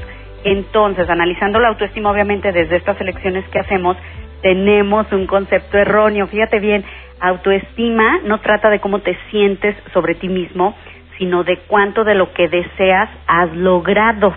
Entonces, 0.44 1.10
analizando 1.10 1.60
la 1.60 1.70
autoestima, 1.70 2.12
obviamente, 2.12 2.52
desde 2.52 2.78
estas 2.78 3.00
elecciones 3.00 3.48
que 3.50 3.60
hacemos, 3.60 3.98
tenemos 4.42 5.12
un 5.12 5.26
concepto 5.28 5.78
erróneo. 5.78 6.28
Fíjate 6.28 6.60
bien, 6.60 6.84
autoestima 7.24 8.20
no 8.26 8.40
trata 8.40 8.70
de 8.70 8.80
cómo 8.80 9.00
te 9.00 9.18
sientes 9.32 9.76
sobre 9.94 10.16
ti 10.16 10.28
mismo, 10.28 10.76
sino 11.18 11.44
de 11.44 11.58
cuánto 11.68 12.04
de 12.04 12.16
lo 12.16 12.34
que 12.34 12.50
deseas 12.50 13.10
has 13.28 13.56
logrado. 13.56 14.36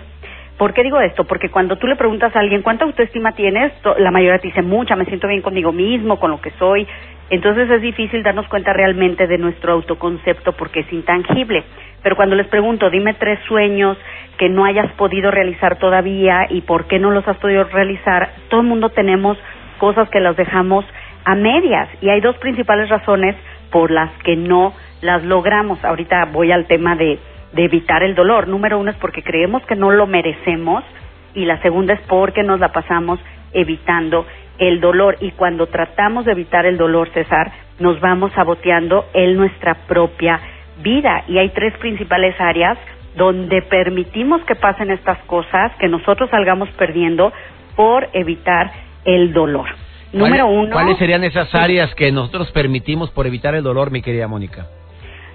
¿Por 0.57 0.73
qué 0.73 0.83
digo 0.83 0.99
esto? 0.99 1.25
Porque 1.25 1.49
cuando 1.49 1.75
tú 1.75 1.85
le 1.85 1.97
preguntas 1.97 2.35
a 2.35 2.39
alguien 2.39 2.63
cuánta 2.63 2.85
autoestima 2.85 3.33
tienes, 3.33 3.73
la 3.97 4.09
mayoría 4.09 4.39
te 4.39 4.47
dice 4.47 4.61
mucha, 4.61 4.95
me 4.95 5.05
siento 5.05 5.27
bien 5.27 5.41
conmigo 5.41 5.71
mismo, 5.71 6.19
con 6.19 6.31
lo 6.31 6.41
que 6.41 6.51
soy. 6.57 6.87
Entonces 7.29 7.69
es 7.69 7.81
difícil 7.81 8.23
darnos 8.23 8.47
cuenta 8.47 8.71
realmente 8.71 9.27
de 9.27 9.37
nuestro 9.37 9.73
autoconcepto 9.73 10.53
porque 10.53 10.79
es 10.79 10.93
intangible. 10.93 11.63
Pero 12.01 12.15
cuando 12.15 12.35
les 12.35 12.47
pregunto, 12.47 12.89
dime 12.89 13.13
tres 13.15 13.37
sueños 13.47 13.97
que 14.37 14.49
no 14.49 14.63
hayas 14.63 14.89
podido 14.93 15.29
realizar 15.29 15.77
todavía 15.77 16.47
y 16.49 16.61
por 16.61 16.87
qué 16.87 16.99
no 16.99 17.11
los 17.11 17.27
has 17.27 17.37
podido 17.37 17.65
realizar, 17.65 18.29
todo 18.49 18.61
el 18.61 18.67
mundo 18.67 18.89
tenemos 18.89 19.37
cosas 19.77 20.09
que 20.09 20.21
las 20.21 20.37
dejamos 20.37 20.85
a 21.27 21.35
medias 21.35 21.89
y 21.99 22.09
hay 22.09 22.21
dos 22.21 22.37
principales 22.37 22.87
razones 22.87 23.35
por 23.69 23.91
las 23.91 24.09
que 24.23 24.37
no 24.37 24.73
las 25.01 25.23
logramos. 25.25 25.83
Ahorita 25.83 26.23
voy 26.31 26.53
al 26.53 26.67
tema 26.67 26.95
de, 26.95 27.19
de 27.51 27.65
evitar 27.65 28.01
el 28.01 28.15
dolor. 28.15 28.47
Número 28.47 28.79
uno 28.79 28.91
es 28.91 28.97
porque 28.97 29.21
creemos 29.23 29.61
que 29.65 29.75
no 29.75 29.91
lo 29.91 30.07
merecemos 30.07 30.85
y 31.33 31.43
la 31.43 31.61
segunda 31.61 31.95
es 31.95 32.01
porque 32.07 32.43
nos 32.43 32.61
la 32.61 32.69
pasamos 32.69 33.19
evitando 33.51 34.25
el 34.57 34.79
dolor 34.79 35.17
y 35.19 35.31
cuando 35.31 35.67
tratamos 35.67 36.23
de 36.23 36.31
evitar 36.31 36.65
el 36.65 36.77
dolor, 36.77 37.09
César, 37.09 37.51
nos 37.77 37.99
vamos 37.99 38.31
saboteando 38.31 39.05
en 39.13 39.35
nuestra 39.35 39.73
propia 39.85 40.39
vida 40.81 41.25
y 41.27 41.39
hay 41.39 41.49
tres 41.49 41.77
principales 41.79 42.39
áreas 42.39 42.77
donde 43.17 43.61
permitimos 43.63 44.41
que 44.45 44.55
pasen 44.55 44.91
estas 44.91 45.17
cosas, 45.25 45.73
que 45.77 45.89
nosotros 45.89 46.29
salgamos 46.29 46.69
perdiendo 46.77 47.33
por 47.75 48.07
evitar 48.13 48.71
el 49.03 49.33
dolor. 49.33 49.67
Número 50.13 50.47
uno. 50.47 50.71
¿Cuáles 50.71 50.97
serían 50.97 51.23
esas 51.23 51.53
áreas 51.53 51.93
que 51.95 52.11
nosotros 52.11 52.51
permitimos 52.51 53.11
por 53.11 53.27
evitar 53.27 53.55
el 53.55 53.63
dolor, 53.63 53.91
mi 53.91 54.01
querida 54.01 54.27
Mónica? 54.27 54.67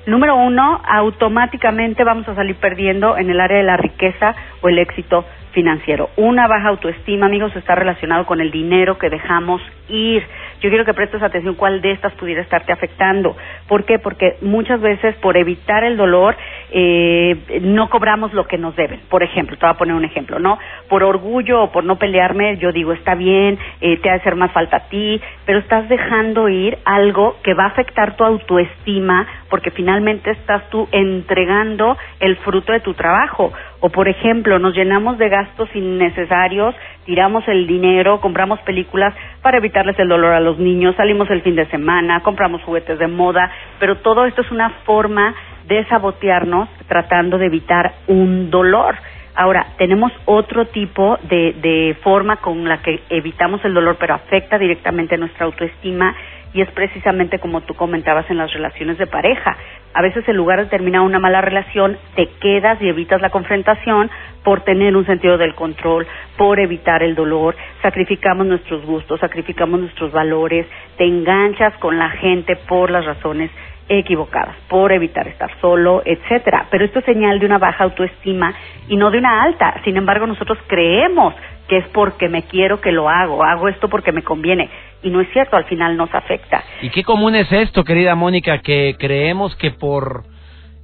Número 0.07 0.35
uno, 0.35 0.81
automáticamente 0.85 2.03
vamos 2.03 2.29
a 2.29 2.35
salir 2.35 2.57
perdiendo 2.57 3.17
en 3.17 3.31
el 3.31 3.39
área 3.39 3.59
de 3.59 3.63
la 3.63 3.77
riqueza 3.77 4.35
o 4.61 4.69
el 4.69 4.79
éxito 4.79 5.25
financiero. 5.53 6.11
Una 6.17 6.49
baja 6.49 6.71
autoestima, 6.71 7.27
amigos, 7.27 7.55
está 7.55 7.77
relacionado 7.77 8.27
con 8.27 8.41
el 8.41 8.51
dinero 8.51 8.99
que 8.99 9.11
dejamos 9.11 9.63
ir. 9.89 10.25
Yo 10.63 10.69
quiero 10.69 10.85
que 10.85 10.95
prestes 10.95 11.21
atención 11.23 11.57
cuál 11.57 11.81
de 11.81 11.91
estas 11.91 12.13
pudiera 12.15 12.41
estarte 12.41 12.73
afectando. 12.73 13.37
¿Por 13.67 13.85
qué? 13.85 13.99
Porque 13.99 14.37
muchas 14.43 14.81
veces 14.81 15.17
por 15.17 15.37
evitar 15.37 15.83
el 15.83 15.97
dolor 15.97 16.37
eh, 16.71 17.61
no 17.63 17.91
cobramos 17.91 18.33
lo 18.33 18.47
que 18.47 18.59
nos 18.59 18.77
deben. 18.77 19.01
Por 19.09 19.25
ejemplo, 19.25 19.57
te 19.57 19.67
voy 19.67 19.75
a 19.75 19.79
poner 19.79 19.97
un 19.97 20.05
ejemplo, 20.05 20.39
¿no? 20.39 20.59
Por 20.89 21.03
orgullo 21.03 21.65
o 21.65 21.73
por 21.73 21.83
no 21.83 21.97
pelearme, 21.97 22.59
yo 22.59 22.71
digo, 22.71 22.93
está 22.93 23.17
bien, 23.17 23.59
eh, 23.81 23.97
te 23.97 24.09
ha 24.09 24.13
de 24.13 24.21
hacer 24.21 24.37
más 24.37 24.53
falta 24.53 24.77
a 24.77 24.89
ti, 24.89 25.21
pero 25.45 25.59
estás 25.59 25.89
dejando 25.89 26.49
ir 26.49 26.79
algo 26.85 27.37
que 27.43 27.55
va 27.55 27.65
a 27.65 27.69
afectar 27.69 28.17
tu 28.17 28.25
autoestima 28.25 29.27
porque 29.53 29.71
finalmente 29.71 30.31
estás 30.31 30.67
tú 30.71 30.89
entregando 30.93 31.99
el 32.21 32.39
fruto 32.39 32.73
de 32.73 32.81
tu 32.81 32.95
trabajo. 32.95 33.53
O 33.81 33.91
por 33.91 34.09
ejemplo, 34.09 34.59
nos 34.59 34.75
llenamos 34.75 35.19
de 35.19 35.29
gastos 35.29 35.69
innecesarios, 35.75 36.75
tiramos 37.05 37.47
el 37.49 37.67
dinero, 37.67 38.19
compramos 38.23 38.61
películas 38.61 39.15
para 39.43 39.59
evitarles 39.59 39.99
el 39.99 40.09
dolor 40.09 40.33
a 40.33 40.41
los 40.41 40.59
niños, 40.59 40.97
salimos 40.97 41.29
el 41.29 41.43
fin 41.43 41.55
de 41.55 41.67
semana, 41.67 42.23
compramos 42.23 42.63
juguetes 42.63 42.99
de 42.99 43.09
moda, 43.09 43.51
pero 43.79 43.99
todo 43.99 44.25
esto 44.25 44.41
es 44.41 44.51
una 44.51 44.71
forma 44.87 45.35
de 45.67 45.85
sabotearnos 45.85 46.71
tratando 46.89 47.37
de 47.37 47.45
evitar 47.45 47.93
un 48.07 48.49
dolor. 48.51 48.95
Ahora, 49.35 49.67
tenemos 49.77 50.13
otro 50.25 50.67
tipo 50.69 51.19
de, 51.25 51.55
de 51.61 51.97
forma 52.03 52.37
con 52.37 52.67
la 52.67 52.79
que 52.79 53.03
evitamos 53.11 53.63
el 53.67 53.75
dolor, 53.75 53.97
pero 54.01 54.15
afecta 54.15 54.57
directamente 54.57 55.19
nuestra 55.19 55.45
autoestima 55.45 56.15
y 56.55 56.61
es 56.61 56.71
precisamente 56.73 57.39
como 57.39 57.63
tú 57.63 57.75
comentabas 57.75 58.29
en 58.31 58.39
las 58.39 58.53
relaciones 58.53 58.99
de 58.99 59.07
pareja. 59.07 59.57
A 59.95 60.03
veces 60.03 60.27
en 60.29 60.37
lugar 60.37 60.59
de 60.61 60.67
terminar 60.67 61.03
una 61.03 61.19
mala 61.19 61.41
relación, 61.41 61.99
te 62.15 62.29
quedas 62.41 62.81
y 62.81 62.89
evitas 62.89 63.21
la 63.21 63.31
confrontación 63.31 64.11
por 64.43 64.63
tener 64.63 64.97
un 64.97 65.07
sentido 65.07 65.39
del 65.39 65.55
control, 65.55 66.07
por 66.37 66.61
evitar 66.61 67.03
el 67.03 67.15
dolor, 67.15 67.57
sacrificamos 67.83 68.47
nuestros 68.47 68.85
gustos, 68.85 69.21
sacrificamos 69.21 69.81
nuestros 69.81 70.13
valores, 70.13 70.67
te 70.97 71.05
enganchas 71.05 71.75
con 71.79 71.99
la 71.99 72.11
gente 72.11 72.57
por 72.69 72.91
las 72.91 73.05
razones 73.05 73.51
equivocadas, 73.89 74.57
por 74.69 74.93
evitar 74.93 75.27
estar 75.29 75.51
solo, 75.61 76.03
etcétera. 76.05 76.67
Pero 76.71 76.85
esto 76.85 77.01
es 77.01 77.05
señal 77.05 77.39
de 77.39 77.47
una 77.47 77.59
baja 77.59 77.85
autoestima 77.85 78.55
y 78.89 78.97
no 78.97 79.11
de 79.11 79.19
una 79.19 79.43
alta. 79.43 79.81
Sin 79.85 79.97
embargo, 79.97 80.27
nosotros 80.27 80.59
creemos 80.67 81.35
que 81.69 81.79
es 81.79 81.87
porque 81.89 82.29
me 82.29 82.43
quiero 82.43 82.81
que 82.81 82.93
lo 82.93 83.09
hago, 83.09 83.45
hago 83.45 83.69
esto 83.69 83.89
porque 83.89 84.13
me 84.13 84.23
conviene. 84.23 84.69
Y 85.03 85.11
no 85.11 85.21
es 85.21 85.29
cierto, 85.33 85.57
al 85.57 85.65
final 85.65 85.97
nos 85.97 86.13
afecta. 86.15 86.63
¿Y 86.83 86.91
qué 86.91 87.03
común 87.03 87.35
es 87.35 87.51
esto, 87.51 87.85
querida 87.85 88.15
Mónica, 88.15 88.59
que 88.59 88.97
creemos 88.99 89.57
que 89.57 89.71
por 89.71 90.25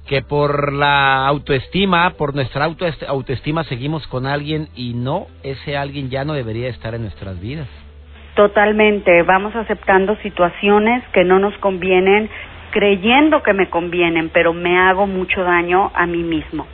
que 0.07 0.23
por 0.23 0.73
la 0.73 1.27
autoestima, 1.27 2.09
por 2.17 2.33
nuestra 2.33 2.65
autoestima 2.65 3.63
seguimos 3.65 4.07
con 4.07 4.25
alguien 4.25 4.67
y 4.75 4.95
no, 4.95 5.27
ese 5.43 5.77
alguien 5.77 6.09
ya 6.09 6.25
no 6.25 6.33
debería 6.33 6.67
estar 6.67 6.95
en 6.95 7.03
nuestras 7.03 7.39
vidas? 7.39 7.67
Totalmente, 8.33 9.21
vamos 9.21 9.55
aceptando 9.55 10.15
situaciones 10.23 11.03
que 11.13 11.23
no 11.23 11.37
nos 11.37 11.55
convienen, 11.59 12.27
creyendo 12.71 13.43
que 13.43 13.53
me 13.53 13.69
convienen, 13.69 14.29
pero 14.29 14.51
me 14.51 14.79
hago 14.79 15.05
mucho 15.05 15.43
daño 15.43 15.91
a 15.93 16.07
mí 16.07 16.23
mismo. 16.23 16.65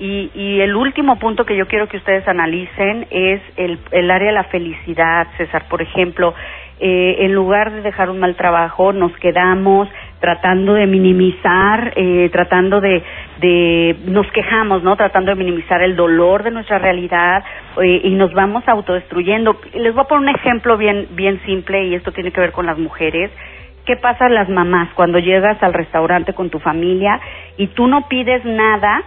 Y, 0.00 0.30
y 0.34 0.60
el 0.60 0.74
último 0.76 1.18
punto 1.18 1.44
que 1.44 1.54
yo 1.54 1.66
quiero 1.66 1.86
que 1.86 1.98
ustedes 1.98 2.26
analicen 2.26 3.06
es 3.10 3.42
el, 3.56 3.78
el 3.90 4.10
área 4.10 4.28
de 4.28 4.32
la 4.32 4.44
felicidad, 4.44 5.26
César. 5.36 5.68
Por 5.68 5.82
ejemplo, 5.82 6.34
eh, 6.80 7.26
en 7.26 7.34
lugar 7.34 7.70
de 7.70 7.82
dejar 7.82 8.08
un 8.08 8.18
mal 8.18 8.34
trabajo, 8.34 8.94
nos 8.94 9.14
quedamos 9.18 9.86
tratando 10.18 10.72
de 10.72 10.86
minimizar, 10.86 11.92
eh, 11.94 12.30
tratando 12.32 12.80
de, 12.80 13.02
de, 13.40 13.96
nos 14.06 14.26
quejamos, 14.32 14.82
¿no? 14.82 14.96
Tratando 14.96 15.32
de 15.32 15.36
minimizar 15.36 15.82
el 15.82 15.94
dolor 15.96 16.44
de 16.44 16.50
nuestra 16.50 16.78
realidad 16.78 17.44
eh, 17.82 18.00
y 18.04 18.10
nos 18.12 18.32
vamos 18.32 18.66
autodestruyendo. 18.66 19.60
Les 19.74 19.92
voy 19.92 20.04
a 20.04 20.08
poner 20.08 20.30
un 20.30 20.34
ejemplo 20.34 20.78
bien, 20.78 21.08
bien 21.10 21.42
simple 21.44 21.84
y 21.84 21.94
esto 21.94 22.12
tiene 22.12 22.32
que 22.32 22.40
ver 22.40 22.52
con 22.52 22.64
las 22.64 22.78
mujeres. 22.78 23.30
¿Qué 23.84 23.96
pasa 23.96 24.24
a 24.24 24.30
las 24.30 24.48
mamás 24.48 24.88
cuando 24.94 25.18
llegas 25.18 25.62
al 25.62 25.74
restaurante 25.74 26.32
con 26.32 26.48
tu 26.48 26.58
familia 26.58 27.20
y 27.58 27.66
tú 27.66 27.86
no 27.86 28.08
pides 28.08 28.42
nada, 28.46 29.02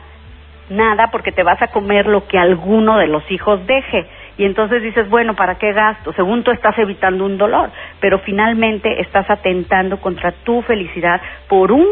nada 0.69 1.09
porque 1.11 1.31
te 1.31 1.43
vas 1.43 1.61
a 1.61 1.67
comer 1.67 2.07
lo 2.07 2.27
que 2.27 2.37
alguno 2.37 2.97
de 2.97 3.07
los 3.07 3.29
hijos 3.31 3.65
deje? 3.65 4.07
Y 4.37 4.45
entonces 4.45 4.81
dices, 4.81 5.09
bueno, 5.09 5.35
¿para 5.35 5.55
qué 5.55 5.73
gasto? 5.73 6.13
Según 6.13 6.43
tú 6.43 6.51
estás 6.51 6.77
evitando 6.79 7.25
un 7.25 7.37
dolor, 7.37 7.69
pero 7.99 8.19
finalmente 8.19 9.01
estás 9.01 9.29
atentando 9.29 9.99
contra 10.01 10.31
tu 10.31 10.61
felicidad 10.63 11.21
por 11.47 11.71
un 11.71 11.87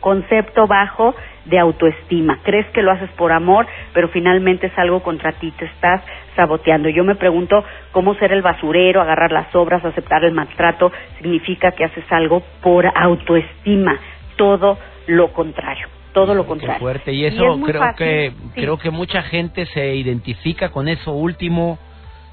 concepto 0.00 0.66
bajo 0.66 1.14
de 1.44 1.58
autoestima. 1.58 2.38
Crees 2.42 2.66
que 2.68 2.82
lo 2.82 2.92
haces 2.92 3.10
por 3.10 3.32
amor, 3.32 3.66
pero 3.92 4.08
finalmente 4.08 4.68
es 4.68 4.78
algo 4.78 5.02
contra 5.02 5.32
ti, 5.32 5.50
te 5.52 5.64
estás 5.64 6.02
saboteando. 6.36 6.88
Yo 6.88 7.04
me 7.04 7.16
pregunto 7.16 7.64
cómo 7.92 8.14
ser 8.14 8.32
el 8.32 8.42
basurero, 8.42 9.00
agarrar 9.00 9.32
las 9.32 9.54
obras, 9.54 9.84
aceptar 9.84 10.24
el 10.24 10.32
maltrato, 10.32 10.92
significa 11.18 11.72
que 11.72 11.84
haces 11.84 12.04
algo 12.10 12.42
por 12.62 12.86
autoestima, 12.86 13.98
todo 14.36 14.78
lo 15.06 15.32
contrario. 15.32 15.97
Todo 16.18 16.34
lo 16.34 16.46
contrario. 16.46 16.80
fuerte. 16.80 17.12
Y 17.12 17.24
eso 17.24 17.60
creo 17.64 17.82
que 17.96 18.32
creo 18.54 18.78
que 18.78 18.90
mucha 18.90 19.22
gente 19.22 19.66
se 19.66 19.94
identifica 19.94 20.70
con 20.70 20.88
eso 20.88 21.12
último 21.12 21.78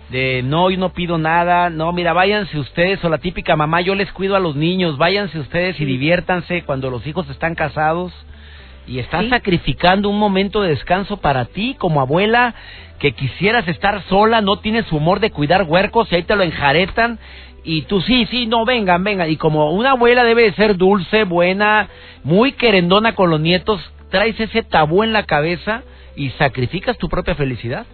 de 0.09 0.41
no, 0.43 0.69
yo 0.69 0.77
no 0.77 0.89
pido 0.89 1.17
nada, 1.17 1.69
no, 1.69 1.91
mira, 1.91 2.13
váyanse 2.13 2.59
ustedes 2.59 3.03
o 3.03 3.09
la 3.09 3.17
típica 3.17 3.55
mamá, 3.55 3.81
yo 3.81 3.95
les 3.95 4.11
cuido 4.11 4.35
a 4.35 4.39
los 4.39 4.55
niños, 4.55 4.97
váyanse 4.97 5.39
ustedes 5.39 5.79
y 5.79 5.85
diviértanse 5.85 6.63
cuando 6.63 6.89
los 6.89 7.05
hijos 7.07 7.27
están 7.29 7.55
casados 7.55 8.11
y 8.87 8.99
estás 8.99 9.27
sacrificando 9.29 10.09
un 10.09 10.19
momento 10.19 10.61
de 10.61 10.69
descanso 10.69 11.17
para 11.17 11.45
ti 11.45 11.75
como 11.79 12.01
abuela 12.01 12.53
que 12.99 13.13
quisieras 13.13 13.67
estar 13.67 14.03
sola, 14.03 14.41
no 14.41 14.59
tienes 14.59 14.91
humor 14.91 15.19
de 15.19 15.31
cuidar 15.31 15.63
huercos 15.63 16.11
y 16.11 16.15
ahí 16.15 16.23
te 16.23 16.35
lo 16.35 16.43
enjaretan 16.43 17.19
y 17.65 17.81
tú 17.83 17.99
sí, 18.01 18.27
sí, 18.27 18.45
no, 18.45 18.63
vengan, 18.63 19.03
vengan. 19.03 19.29
Y 19.29 19.37
como 19.37 19.71
una 19.71 19.91
abuela 19.91 20.23
debe 20.23 20.43
de 20.43 20.53
ser 20.53 20.77
dulce, 20.77 21.23
buena, 21.23 21.89
muy 22.23 22.51
querendona 22.53 23.15
con 23.15 23.29
los 23.29 23.41
nietos, 23.41 23.81
traes 24.09 24.39
ese 24.39 24.63
tabú 24.63 25.03
en 25.03 25.11
la 25.11 25.23
cabeza 25.23 25.81
y 26.15 26.29
sacrificas 26.31 26.97
tu 26.97 27.09
propia 27.09 27.35
felicidad. 27.35 27.85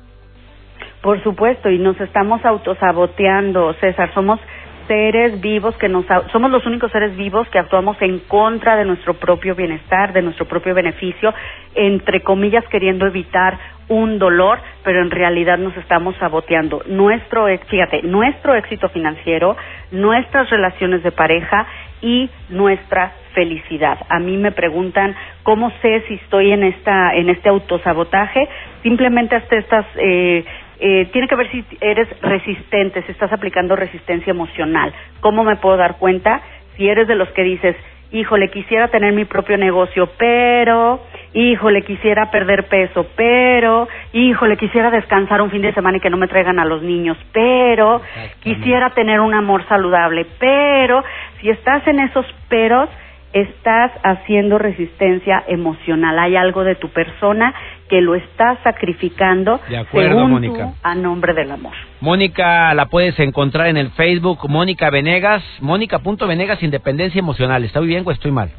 Por 1.02 1.24
supuesto, 1.24 1.70
y 1.70 1.80
nos 1.80 2.00
estamos 2.00 2.44
autosaboteando, 2.46 3.74
César. 3.76 4.14
Somos 4.14 4.40
seres 4.88 5.40
vivos 5.40 5.76
que 5.78 5.88
nos 5.88 6.06
somos 6.32 6.52
los 6.52 6.66
únicos 6.66 6.92
seres 6.92 7.16
vivos 7.16 7.48
que 7.50 7.60
actuamos 7.60 7.96
en 8.02 8.20
contra 8.20 8.76
de 8.76 8.84
nuestro 8.84 9.14
propio 9.14 9.56
bienestar, 9.56 10.12
de 10.12 10.22
nuestro 10.22 10.46
propio 10.46 10.76
beneficio, 10.76 11.34
entre 11.76 12.22
comillas 12.22 12.66
queriendo 12.68 13.08
evitar 13.08 13.58
un 13.92 14.20
dolor, 14.20 14.60
pero 14.86 15.02
en 15.02 15.12
realidad 15.12 15.58
nos 15.58 15.76
estamos 15.76 16.16
saboteando. 16.16 16.82
Nuestro, 16.88 17.48
fíjate, 17.68 18.02
nuestro 18.04 18.56
éxito 18.56 18.88
financiero, 18.88 19.58
nuestras 19.92 20.50
relaciones 20.50 21.04
de 21.04 21.12
pareja 21.12 21.68
y 22.02 22.30
nuestra 22.48 23.12
felicidad. 23.34 23.98
A 24.08 24.20
mí 24.20 24.38
me 24.38 24.54
preguntan 24.54 25.14
cómo 25.44 25.72
sé 25.82 26.04
si 26.08 26.14
estoy 26.16 26.54
en 26.54 26.64
esta 26.64 27.14
en 27.16 27.30
este 27.30 27.50
autosabotaje. 27.50 28.48
Simplemente 28.82 29.36
hasta 29.36 29.58
estas 29.58 29.86
eh, 29.98 30.46
eh, 30.80 31.10
tiene 31.12 31.28
que 31.28 31.36
ver 31.36 31.52
si 31.52 31.66
eres 31.82 32.08
resistente, 32.22 33.04
si 33.04 33.12
estás 33.12 33.34
aplicando 33.34 33.76
resistencia 33.76 34.32
emocional. 34.32 34.94
¿Cómo 35.20 35.44
me 35.44 35.58
puedo 35.58 35.76
dar 35.76 35.98
cuenta? 35.98 36.42
Si 36.78 36.88
eres 36.88 37.10
de 37.10 37.16
los 37.16 37.28
que 37.32 37.44
dices, 37.44 37.76
híjole, 38.12 38.50
quisiera 38.50 38.90
tener 38.90 39.14
mi 39.14 39.26
propio 39.26 39.58
negocio, 39.58 40.10
pero, 40.18 41.02
híjole, 41.34 41.84
quisiera 41.84 42.30
perder 42.30 42.68
peso, 42.68 43.08
pero, 43.16 43.88
híjole, 44.14 44.58
quisiera 44.58 44.92
descansar 44.92 45.42
un 45.42 45.50
fin 45.50 45.62
de 45.62 45.74
semana 45.74 45.98
y 45.98 46.00
que 46.02 46.10
no 46.10 46.18
me 46.18 46.28
traigan 46.28 46.60
a 46.60 46.66
los 46.66 46.82
niños, 46.82 47.18
pero, 47.32 48.02
quisiera 48.42 48.90
tener 48.92 49.20
un 49.20 49.34
amor 49.34 49.66
saludable, 49.68 50.26
pero, 50.40 51.04
si 51.40 51.50
estás 51.50 51.88
en 51.88 52.00
esos 52.00 52.26
peros, 52.50 52.90
estás 53.34 53.92
haciendo 54.04 54.58
resistencia 54.58 55.44
emocional. 55.48 56.18
Hay 56.20 56.36
algo 56.36 56.64
de 56.64 56.76
tu 56.76 56.90
persona 56.90 57.54
que 57.90 58.02
lo 58.02 58.16
estás 58.16 58.58
sacrificando 58.64 59.60
de 59.70 59.78
acuerdo, 59.78 60.28
Mónica. 60.28 60.74
a 60.84 60.96
nombre 60.96 61.34
del 61.34 61.52
amor. 61.52 61.74
Mónica 62.00 62.74
la 62.74 62.86
puedes 62.86 63.20
encontrar 63.20 63.68
en 63.68 63.78
el 63.78 63.92
Facebook 63.92 64.50
Mónica 64.50 64.90
Venegas, 64.90 65.44
Mónica.Venegas 65.60 66.64
Independencia 66.64 67.20
Emocional. 67.20 67.64
¿Está 67.64 67.80
bien 67.80 68.04
o 68.06 68.12
estoy 68.12 68.32
mal? 68.32 68.50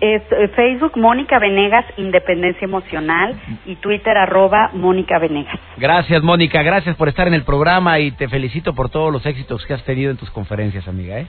Es, 0.00 0.22
eh, 0.32 0.48
Facebook 0.56 0.96
Mónica 0.96 1.38
Venegas 1.38 1.84
Independencia 1.98 2.64
Emocional 2.64 3.38
y 3.66 3.76
Twitter 3.76 4.16
arroba 4.16 4.70
Mónica 4.72 5.18
Venegas. 5.18 5.58
Gracias 5.76 6.22
Mónica, 6.22 6.62
gracias 6.62 6.96
por 6.96 7.08
estar 7.08 7.28
en 7.28 7.34
el 7.34 7.42
programa 7.42 7.98
y 7.98 8.10
te 8.12 8.26
felicito 8.28 8.74
por 8.74 8.88
todos 8.88 9.12
los 9.12 9.26
éxitos 9.26 9.66
que 9.66 9.74
has 9.74 9.84
tenido 9.84 10.10
en 10.10 10.16
tus 10.16 10.30
conferencias, 10.30 10.88
amiga. 10.88 11.18
¿eh? 11.18 11.26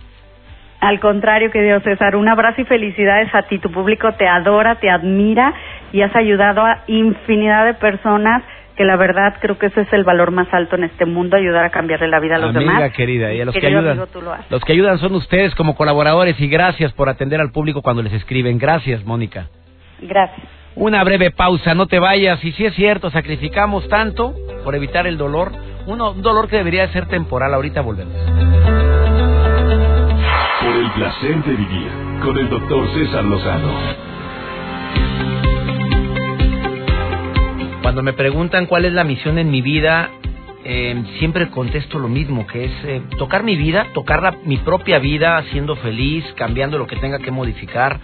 Al 0.82 1.00
contrario, 1.00 1.52
que 1.52 1.62
Dios 1.62 1.84
César, 1.84 2.16
un 2.16 2.28
abrazo 2.28 2.62
y 2.62 2.66
felicidades 2.66 3.34
a 3.36 3.44
ti. 3.44 3.60
Tu 3.60 3.72
público 3.72 4.12
te 4.14 4.28
adora, 4.28 4.76
te 4.76 4.90
admira 4.90 5.54
y 5.94 6.02
has 6.02 6.16
ayudado 6.16 6.66
a 6.66 6.84
infinidad 6.88 7.66
de 7.66 7.76
personas 7.76 8.44
que 8.76 8.84
la 8.84 8.96
verdad 8.96 9.36
creo 9.40 9.60
que 9.60 9.68
ese 9.68 9.82
es 9.82 9.94
el 9.94 10.04
valor 10.04 10.32
más 10.32 10.48
alto 10.52 10.76
en 10.76 10.86
este 10.86 11.06
mundo, 11.06 11.38
ayudar 11.38 11.64
a 11.66 11.70
cambiarle 11.70 12.08
la 12.08 12.20
vida 12.20 12.36
a 12.36 12.40
los 12.40 12.56
Amiga 12.56 12.74
demás. 12.74 12.94
querida, 12.94 13.32
y 13.32 13.42
a 13.42 13.46
los 13.46 13.54
que 13.54 13.68
ayudan, 13.68 14.00
los 14.50 14.64
que 14.64 14.74
ayudan 14.74 14.98
son 14.98 15.14
ustedes 15.14 15.54
como 15.54 15.76
colaboradores 15.76 16.40
y 16.40 16.48
gracias 16.48 16.92
por 16.94 17.10
atender 17.10 17.40
al 17.42 17.52
público 17.52 17.84
cuando 17.84 18.02
les 18.02 18.14
escriben. 18.14 18.58
Gracias, 18.58 19.06
Mónica. 19.06 19.50
Gracias. 20.02 20.48
Una 20.74 21.04
breve 21.04 21.30
pausa, 21.30 21.76
no 21.76 21.86
te 21.86 22.00
vayas. 22.00 22.44
Y 22.44 22.54
si 22.54 22.66
es 22.66 22.74
cierto, 22.74 23.12
sacrificamos 23.12 23.88
tanto 23.88 24.34
por 24.64 24.74
evitar 24.74 25.06
el 25.06 25.18
dolor, 25.18 25.52
uno, 25.86 26.12
un 26.12 26.22
dolor 26.24 26.48
que 26.48 26.56
debería 26.56 26.88
ser 26.88 27.08
temporal. 27.08 27.54
Ahorita 27.54 27.82
volvemos. 27.82 28.71
El 30.74 30.90
placer 30.94 31.44
de 31.44 31.54
vivir 31.54 31.92
con 32.24 32.38
el 32.38 32.50
doctor 32.50 32.88
César 32.94 33.26
Lozano. 33.26 33.74
Cuando 37.82 38.02
me 38.02 38.14
preguntan 38.14 38.68
cuál 38.68 38.86
es 38.86 38.94
la 38.94 39.04
misión 39.04 39.38
en 39.38 39.52
mi 39.52 39.62
vida, 39.62 40.10
eh, 40.64 41.04
siempre 41.20 41.50
contesto 41.50 42.00
lo 42.00 42.08
mismo, 42.08 42.48
que 42.48 42.66
es 42.66 42.72
eh, 42.86 43.02
tocar 43.18 43.44
mi 43.44 43.58
vida, 43.58 43.88
tocar 43.94 44.38
mi 44.46 44.58
propia 44.58 45.00
vida, 45.00 45.44
siendo 45.52 45.76
feliz, 45.76 46.24
cambiando 46.38 46.78
lo 46.78 46.88
que 46.88 46.96
tenga 46.96 47.20
que 47.20 47.32
modificar, 47.32 48.00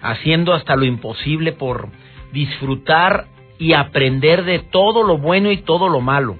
haciendo 0.00 0.54
hasta 0.54 0.76
lo 0.76 0.86
imposible 0.86 1.52
por 1.52 1.90
disfrutar 2.32 3.26
y 3.58 3.74
aprender 3.74 4.44
de 4.44 4.60
todo 4.60 5.02
lo 5.02 5.18
bueno 5.18 5.52
y 5.52 5.58
todo 5.58 5.90
lo 5.90 6.00
malo, 6.00 6.38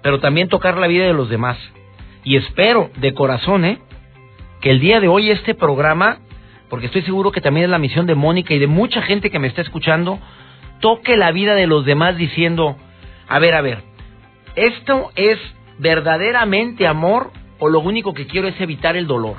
pero 0.00 0.20
también 0.20 0.48
tocar 0.48 0.78
la 0.78 0.86
vida 0.86 1.06
de 1.06 1.12
los 1.12 1.28
demás. 1.28 1.58
Y 2.22 2.36
espero 2.36 2.90
de 2.98 3.14
corazón, 3.14 3.64
¿eh? 3.64 3.80
Que 4.60 4.70
el 4.70 4.80
día 4.80 5.00
de 5.00 5.08
hoy 5.08 5.30
este 5.30 5.54
programa, 5.54 6.18
porque 6.68 6.86
estoy 6.86 7.02
seguro 7.02 7.32
que 7.32 7.40
también 7.40 7.64
es 7.64 7.70
la 7.70 7.78
misión 7.78 8.06
de 8.06 8.14
Mónica 8.14 8.54
y 8.54 8.58
de 8.58 8.66
mucha 8.66 9.02
gente 9.02 9.30
que 9.30 9.38
me 9.38 9.48
está 9.48 9.62
escuchando, 9.62 10.18
toque 10.80 11.16
la 11.16 11.32
vida 11.32 11.54
de 11.54 11.66
los 11.66 11.84
demás 11.84 12.16
diciendo, 12.16 12.76
a 13.28 13.38
ver, 13.38 13.54
a 13.54 13.60
ver, 13.60 13.82
¿esto 14.56 15.10
es 15.14 15.38
verdaderamente 15.78 16.86
amor 16.86 17.30
o 17.58 17.68
lo 17.68 17.80
único 17.80 18.14
que 18.14 18.26
quiero 18.26 18.48
es 18.48 18.60
evitar 18.60 18.96
el 18.96 19.06
dolor? 19.06 19.36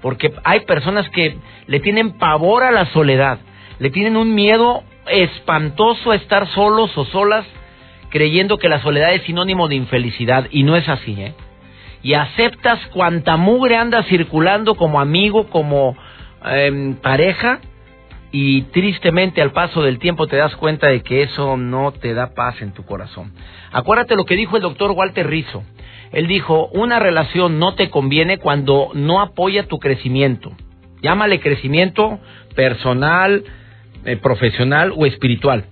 Porque 0.00 0.32
hay 0.44 0.60
personas 0.60 1.08
que 1.10 1.36
le 1.66 1.80
tienen 1.80 2.18
pavor 2.18 2.64
a 2.64 2.72
la 2.72 2.86
soledad, 2.86 3.38
le 3.78 3.90
tienen 3.90 4.16
un 4.16 4.34
miedo 4.34 4.82
espantoso 5.06 6.10
a 6.10 6.16
estar 6.16 6.48
solos 6.48 6.96
o 6.96 7.04
solas 7.06 7.46
creyendo 8.10 8.58
que 8.58 8.68
la 8.68 8.82
soledad 8.82 9.14
es 9.14 9.22
sinónimo 9.22 9.68
de 9.68 9.76
infelicidad 9.76 10.46
y 10.50 10.64
no 10.64 10.76
es 10.76 10.88
así, 10.88 11.20
¿eh? 11.20 11.34
Y 12.02 12.14
aceptas 12.14 12.80
cuanta 12.88 13.36
mugre 13.36 13.76
anda 13.76 14.02
circulando 14.04 14.74
como 14.74 15.00
amigo, 15.00 15.48
como 15.48 15.96
em, 16.44 16.94
pareja, 16.96 17.60
y 18.32 18.62
tristemente 18.62 19.42
al 19.42 19.52
paso 19.52 19.82
del 19.82 19.98
tiempo 19.98 20.26
te 20.26 20.36
das 20.36 20.56
cuenta 20.56 20.88
de 20.88 21.02
que 21.02 21.22
eso 21.22 21.56
no 21.56 21.92
te 21.92 22.14
da 22.14 22.34
paz 22.34 22.60
en 22.62 22.72
tu 22.72 22.84
corazón. 22.84 23.32
Acuérdate 23.70 24.16
lo 24.16 24.24
que 24.24 24.36
dijo 24.36 24.56
el 24.56 24.62
doctor 24.62 24.92
Walter 24.92 25.28
Rizzo. 25.28 25.62
Él 26.12 26.26
dijo, 26.26 26.68
una 26.72 26.98
relación 26.98 27.58
no 27.58 27.74
te 27.74 27.90
conviene 27.90 28.38
cuando 28.38 28.90
no 28.94 29.20
apoya 29.20 29.66
tu 29.66 29.78
crecimiento. 29.78 30.50
Llámale 31.02 31.40
crecimiento 31.40 32.20
personal, 32.54 33.44
eh, 34.04 34.16
profesional 34.16 34.92
o 34.96 35.06
espiritual. 35.06 35.64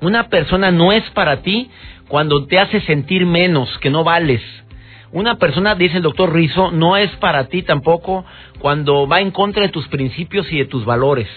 Una 0.00 0.28
persona 0.28 0.70
no 0.70 0.92
es 0.92 1.04
para 1.10 1.42
ti 1.42 1.70
cuando 2.08 2.46
te 2.46 2.58
hace 2.58 2.80
sentir 2.82 3.26
menos, 3.26 3.68
que 3.78 3.90
no 3.90 4.04
vales, 4.04 4.42
una 5.12 5.36
persona, 5.36 5.74
dice 5.74 5.96
el 5.96 6.02
doctor 6.02 6.32
Rizzo, 6.32 6.70
no 6.70 6.96
es 6.96 7.10
para 7.16 7.48
ti 7.48 7.62
tampoco 7.62 8.24
cuando 8.58 9.06
va 9.08 9.20
en 9.20 9.30
contra 9.30 9.62
de 9.62 9.70
tus 9.70 9.88
principios 9.88 10.50
y 10.52 10.58
de 10.58 10.66
tus 10.66 10.84
valores. 10.84 11.28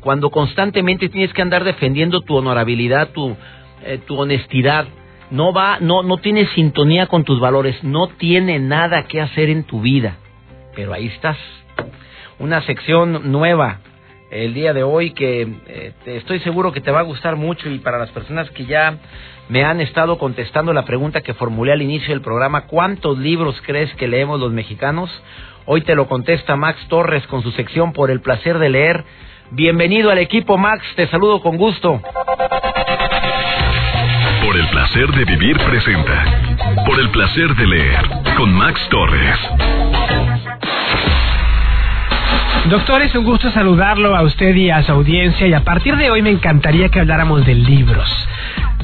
Cuando 0.00 0.30
constantemente 0.30 1.08
tienes 1.08 1.32
que 1.32 1.42
andar 1.42 1.64
defendiendo 1.64 2.20
tu 2.20 2.36
honorabilidad, 2.36 3.10
tu, 3.10 3.36
eh, 3.84 3.98
tu 4.06 4.18
honestidad. 4.18 4.86
No 5.30 5.52
va, 5.52 5.78
no, 5.80 6.02
no 6.02 6.18
tiene 6.18 6.46
sintonía 6.54 7.06
con 7.06 7.24
tus 7.24 7.40
valores, 7.40 7.82
no 7.82 8.08
tiene 8.08 8.58
nada 8.58 9.04
que 9.04 9.20
hacer 9.20 9.48
en 9.48 9.64
tu 9.64 9.80
vida. 9.80 10.16
Pero 10.74 10.92
ahí 10.92 11.06
estás. 11.06 11.36
Una 12.38 12.62
sección 12.62 13.30
nueva 13.30 13.80
el 14.30 14.54
día 14.54 14.72
de 14.72 14.82
hoy 14.82 15.10
que 15.10 15.42
eh, 15.66 15.92
estoy 16.06 16.40
seguro 16.40 16.72
que 16.72 16.80
te 16.80 16.90
va 16.90 17.00
a 17.00 17.04
gustar 17.04 17.36
mucho 17.36 17.68
y 17.68 17.78
para 17.78 17.98
las 17.98 18.10
personas 18.10 18.48
que 18.50 18.64
ya 18.64 18.96
me 19.48 19.64
han 19.64 19.80
estado 19.80 20.18
contestando 20.18 20.72
la 20.72 20.84
pregunta 20.84 21.20
que 21.20 21.34
formulé 21.34 21.72
al 21.72 21.82
inicio 21.82 22.10
del 22.10 22.20
programa, 22.20 22.66
¿cuántos 22.66 23.18
libros 23.18 23.60
crees 23.66 23.92
que 23.94 24.06
leemos 24.06 24.38
los 24.38 24.52
mexicanos? 24.52 25.10
Hoy 25.66 25.82
te 25.82 25.96
lo 25.96 26.06
contesta 26.06 26.56
Max 26.56 26.78
Torres 26.88 27.26
con 27.26 27.42
su 27.42 27.50
sección 27.52 27.92
por 27.92 28.10
el 28.10 28.20
placer 28.20 28.58
de 28.58 28.70
leer. 28.70 29.04
Bienvenido 29.50 30.10
al 30.10 30.18
equipo 30.18 30.56
Max, 30.56 30.84
te 30.94 31.08
saludo 31.08 31.40
con 31.42 31.56
gusto. 31.56 32.00
Por 34.44 34.56
el 34.56 34.68
placer 34.68 35.08
de 35.08 35.24
vivir 35.24 35.56
presenta. 35.58 36.24
Por 36.86 37.00
el 37.00 37.10
placer 37.10 37.54
de 37.56 37.66
leer 37.66 38.00
con 38.36 38.52
Max 38.52 38.80
Torres. 38.90 39.38
Doctor, 42.68 43.02
es 43.02 43.14
un 43.14 43.24
gusto 43.24 43.50
saludarlo 43.50 44.14
a 44.14 44.22
usted 44.22 44.54
y 44.54 44.70
a 44.70 44.82
su 44.82 44.92
audiencia 44.92 45.46
y 45.46 45.54
a 45.54 45.64
partir 45.64 45.96
de 45.96 46.10
hoy 46.10 46.20
me 46.20 46.30
encantaría 46.30 46.90
que 46.90 47.00
habláramos 47.00 47.44
de 47.46 47.54
libros. 47.54 48.28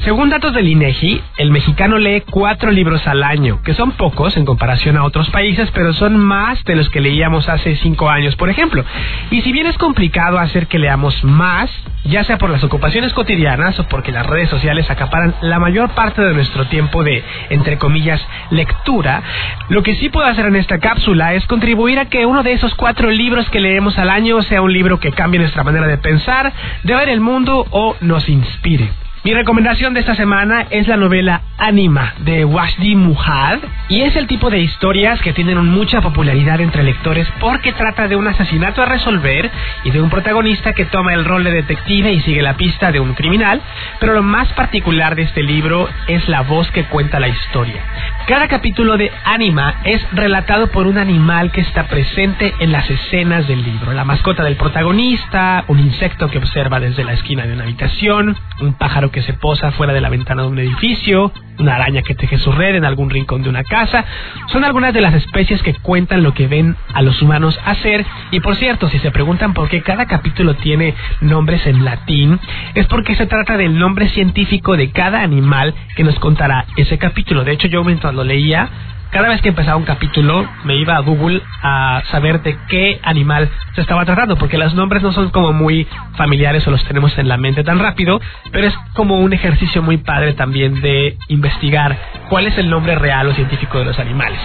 Según 0.03 0.29
datos 0.29 0.53
del 0.53 0.67
INEGI, 0.67 1.21
el 1.37 1.51
mexicano 1.51 1.97
lee 1.97 2.23
cuatro 2.29 2.71
libros 2.71 3.05
al 3.07 3.23
año, 3.23 3.61
que 3.63 3.73
son 3.73 3.91
pocos 3.93 4.37
en 4.37 4.45
comparación 4.45 4.95
a 4.95 5.03
otros 5.03 5.29
países, 5.31 5.69
pero 5.73 5.91
son 5.91 6.17
más 6.17 6.63
de 6.65 6.75
los 6.75 6.89
que 6.89 7.01
leíamos 7.01 7.49
hace 7.49 7.75
cinco 7.77 8.09
años, 8.09 8.35
por 8.35 8.49
ejemplo. 8.49 8.85
Y 9.31 9.41
si 9.41 9.51
bien 9.51 9.65
es 9.65 9.77
complicado 9.77 10.37
hacer 10.37 10.67
que 10.67 10.77
leamos 10.77 11.23
más, 11.23 11.71
ya 12.05 12.23
sea 12.23 12.37
por 12.37 12.51
las 12.51 12.63
ocupaciones 12.63 13.11
cotidianas 13.11 13.79
o 13.79 13.87
porque 13.87 14.11
las 14.11 14.25
redes 14.25 14.49
sociales 14.49 14.89
acaparan 14.89 15.33
la 15.41 15.59
mayor 15.59 15.89
parte 15.89 16.21
de 16.21 16.33
nuestro 16.33 16.67
tiempo 16.67 17.03
de, 17.03 17.23
entre 17.49 17.77
comillas, 17.77 18.25
lectura, 18.51 19.23
lo 19.67 19.81
que 19.81 19.95
sí 19.95 20.09
puedo 20.09 20.27
hacer 20.27 20.45
en 20.45 20.57
esta 20.57 20.77
cápsula 20.77 21.33
es 21.33 21.45
contribuir 21.47 21.97
a 21.99 22.05
que 22.05 22.25
uno 22.25 22.43
de 22.43 22.53
esos 22.53 22.75
cuatro 22.75 23.09
libros 23.09 23.49
que 23.49 23.59
leemos 23.59 23.97
al 23.97 24.11
año 24.11 24.41
sea 24.43 24.61
un 24.61 24.71
libro 24.71 24.99
que 24.99 25.11
cambie 25.11 25.39
nuestra 25.39 25.63
manera 25.63 25.87
de 25.87 25.97
pensar, 25.97 26.53
de 26.83 26.95
ver 26.95 27.09
el 27.09 27.19
mundo 27.19 27.65
o 27.71 27.95
nos 27.99 28.29
inspire. 28.29 28.89
Mi 29.27 29.33
recomendación 29.33 29.93
de 29.93 29.99
esta 29.99 30.15
semana 30.15 30.67
es 30.69 30.87
la 30.87 30.95
novela 30.95 31.41
Anima 31.57 32.13
de 32.19 32.45
Washdi 32.45 32.95
Muhad 32.95 33.59
y 33.89 34.03
es 34.03 34.15
el 34.15 34.25
tipo 34.25 34.49
de 34.49 34.59
historias 34.59 35.19
que 35.21 35.33
tienen 35.33 35.65
mucha 35.65 35.99
popularidad 35.99 36.61
entre 36.61 36.81
lectores 36.81 37.27
porque 37.41 37.73
trata 37.73 38.07
de 38.07 38.15
un 38.15 38.25
asesinato 38.25 38.81
a 38.81 38.85
resolver 38.85 39.51
y 39.83 39.91
de 39.91 40.01
un 40.01 40.09
protagonista 40.09 40.71
que 40.71 40.85
toma 40.85 41.13
el 41.13 41.25
rol 41.25 41.43
de 41.43 41.51
detective 41.51 42.13
y 42.13 42.21
sigue 42.21 42.41
la 42.41 42.55
pista 42.55 42.93
de 42.93 43.01
un 43.01 43.15
criminal, 43.15 43.61
pero 43.99 44.13
lo 44.13 44.23
más 44.23 44.47
particular 44.53 45.13
de 45.15 45.23
este 45.23 45.43
libro 45.43 45.89
es 46.07 46.25
la 46.29 46.43
voz 46.43 46.71
que 46.71 46.85
cuenta 46.85 47.19
la 47.19 47.27
historia. 47.27 47.83
Cada 48.27 48.47
capítulo 48.47 48.95
de 48.95 49.11
Anima 49.25 49.81
es 49.83 50.05
relatado 50.13 50.67
por 50.67 50.87
un 50.87 50.97
animal 50.97 51.51
que 51.51 51.61
está 51.61 51.87
presente 51.87 52.53
en 52.59 52.71
las 52.71 52.89
escenas 52.89 53.45
del 53.47 53.63
libro. 53.63 53.91
La 53.91 54.05
mascota 54.05 54.43
del 54.43 54.55
protagonista, 54.55 55.65
un 55.67 55.79
insecto 55.79 56.29
que 56.29 56.37
observa 56.37 56.79
desde 56.79 57.03
la 57.03 57.13
esquina 57.13 57.45
de 57.45 57.53
una 57.53 57.63
habitación, 57.63 58.37
un 58.61 58.73
pájaro 58.73 59.11
que 59.11 59.16
se 59.21 59.33
posa 59.33 59.71
fuera 59.71 59.93
de 59.93 60.01
la 60.01 60.09
ventana 60.09 60.43
de 60.43 60.47
un 60.49 60.59
edificio, 60.59 61.31
una 61.59 61.75
araña 61.75 62.01
que 62.01 62.15
teje 62.15 62.37
su 62.37 62.51
red 62.51 62.75
en 62.75 62.85
algún 62.85 63.09
rincón 63.09 63.43
de 63.43 63.49
una 63.49 63.63
casa. 63.63 64.05
Son 64.47 64.63
algunas 64.63 64.93
de 64.93 65.01
las 65.01 65.13
especies 65.13 65.61
que 65.63 65.73
cuentan 65.73 66.23
lo 66.23 66.33
que 66.33 66.47
ven 66.47 66.75
a 66.93 67.01
los 67.01 67.21
humanos 67.21 67.59
hacer. 67.65 68.05
Y 68.31 68.39
por 68.39 68.55
cierto, 68.55 68.89
si 68.89 68.99
se 68.99 69.11
preguntan 69.11 69.53
por 69.53 69.69
qué 69.69 69.81
cada 69.81 70.05
capítulo 70.05 70.55
tiene 70.55 70.93
nombres 71.21 71.65
en 71.65 71.85
latín, 71.85 72.39
es 72.75 72.85
porque 72.87 73.15
se 73.15 73.25
trata 73.25 73.57
del 73.57 73.77
nombre 73.77 74.09
científico 74.09 74.77
de 74.77 74.91
cada 74.91 75.21
animal 75.21 75.73
que 75.95 76.03
nos 76.03 76.17
contará 76.19 76.65
ese 76.75 76.97
capítulo. 76.97 77.43
De 77.43 77.53
hecho, 77.53 77.67
yo 77.67 77.83
mientras 77.83 78.13
lo 78.13 78.23
leía, 78.23 78.69
cada 79.11 79.29
vez 79.29 79.41
que 79.41 79.49
empezaba 79.49 79.77
un 79.77 79.83
capítulo 79.83 80.47
me 80.63 80.75
iba 80.75 80.95
a 80.95 80.99
Google 80.99 81.41
a 81.61 82.01
saber 82.11 82.41
de 82.41 82.57
qué 82.67 82.99
animal 83.03 83.49
se 83.73 83.81
estaba 83.81 84.05
tratando, 84.05 84.37
porque 84.37 84.57
los 84.57 84.73
nombres 84.73 85.01
no 85.03 85.11
son 85.11 85.29
como 85.29 85.53
muy 85.53 85.87
familiares 86.15 86.67
o 86.67 86.71
los 86.71 86.83
tenemos 86.85 87.17
en 87.17 87.27
la 87.27 87.37
mente 87.37 87.63
tan 87.63 87.79
rápido, 87.79 88.19
pero 88.51 88.67
es 88.67 88.75
como 88.93 89.19
un 89.19 89.33
ejercicio 89.33 89.81
muy 89.81 89.97
padre 89.97 90.33
también 90.33 90.81
de 90.81 91.17
investigar 91.29 91.97
cuál 92.29 92.47
es 92.47 92.57
el 92.57 92.69
nombre 92.69 92.95
real 92.95 93.27
o 93.27 93.33
científico 93.33 93.79
de 93.79 93.85
los 93.85 93.99
animales. 93.99 94.39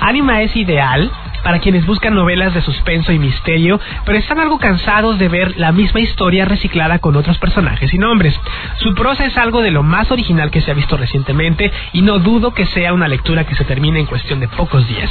Anima 0.00 0.42
es 0.42 0.54
ideal 0.56 1.10
para 1.44 1.60
quienes 1.60 1.86
buscan 1.86 2.14
novelas 2.14 2.54
de 2.54 2.62
suspenso 2.62 3.12
y 3.12 3.18
misterio, 3.18 3.78
pero 4.04 4.18
están 4.18 4.40
algo 4.40 4.58
cansados 4.58 5.18
de 5.18 5.28
ver 5.28 5.56
la 5.58 5.70
misma 5.70 6.00
historia 6.00 6.44
reciclada 6.44 6.98
con 6.98 7.14
otros 7.16 7.38
personajes 7.38 7.92
y 7.92 7.98
nombres. 7.98 8.34
Su 8.78 8.94
prosa 8.94 9.26
es 9.26 9.36
algo 9.36 9.62
de 9.62 9.70
lo 9.70 9.82
más 9.82 10.10
original 10.10 10.50
que 10.50 10.62
se 10.62 10.70
ha 10.70 10.74
visto 10.74 10.96
recientemente 10.96 11.70
y 11.92 12.02
no 12.02 12.18
dudo 12.18 12.52
que 12.52 12.66
sea 12.66 12.92
una 12.92 13.06
lectura 13.06 13.44
que 13.44 13.54
se 13.54 13.64
termine 13.64 14.00
en 14.00 14.06
cuestión 14.06 14.40
de 14.40 14.48
pocos 14.48 14.88
días. 14.88 15.10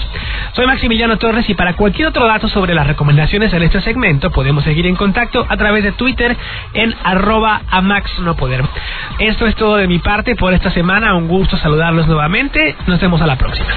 Soy 0.54 0.66
Maximiliano 0.66 1.18
Torres 1.18 1.50
y 1.50 1.54
para 1.54 1.76
cualquier 1.76 2.10
otro 2.10 2.26
dato 2.26 2.48
sobre 2.48 2.74
las 2.74 2.88
recomendaciones 2.88 3.54
en 3.54 3.64
este 3.64 3.82
segmento 3.82 4.32
podemos 4.32 4.64
seguir 4.64 4.88
en 4.88 4.96
contacto 4.96 5.46
a 5.48 5.58
través 5.58 5.84
de 5.84 5.92
Twitter 5.94 6.36
en 6.74 6.94
arroba 7.04 7.62
a 7.70 7.82
Max 7.82 8.20
No 8.20 8.36
Poder. 8.36 8.64
Esto 9.20 9.46
es 9.46 9.56
todo 9.56 9.78
de 9.78 9.88
mi 9.88 10.00
parte 10.00 10.36
por 10.36 10.54
esta 10.54 10.72
semana. 10.72 11.14
Un 11.16 11.28
gusto 11.28 11.58
saludarlos 11.58 12.08
nuevamente. 12.08 12.76
Nos 12.88 13.00
vemos 13.00 13.22
a 13.22 13.28
la 13.28 13.38
próxima. 13.38 13.70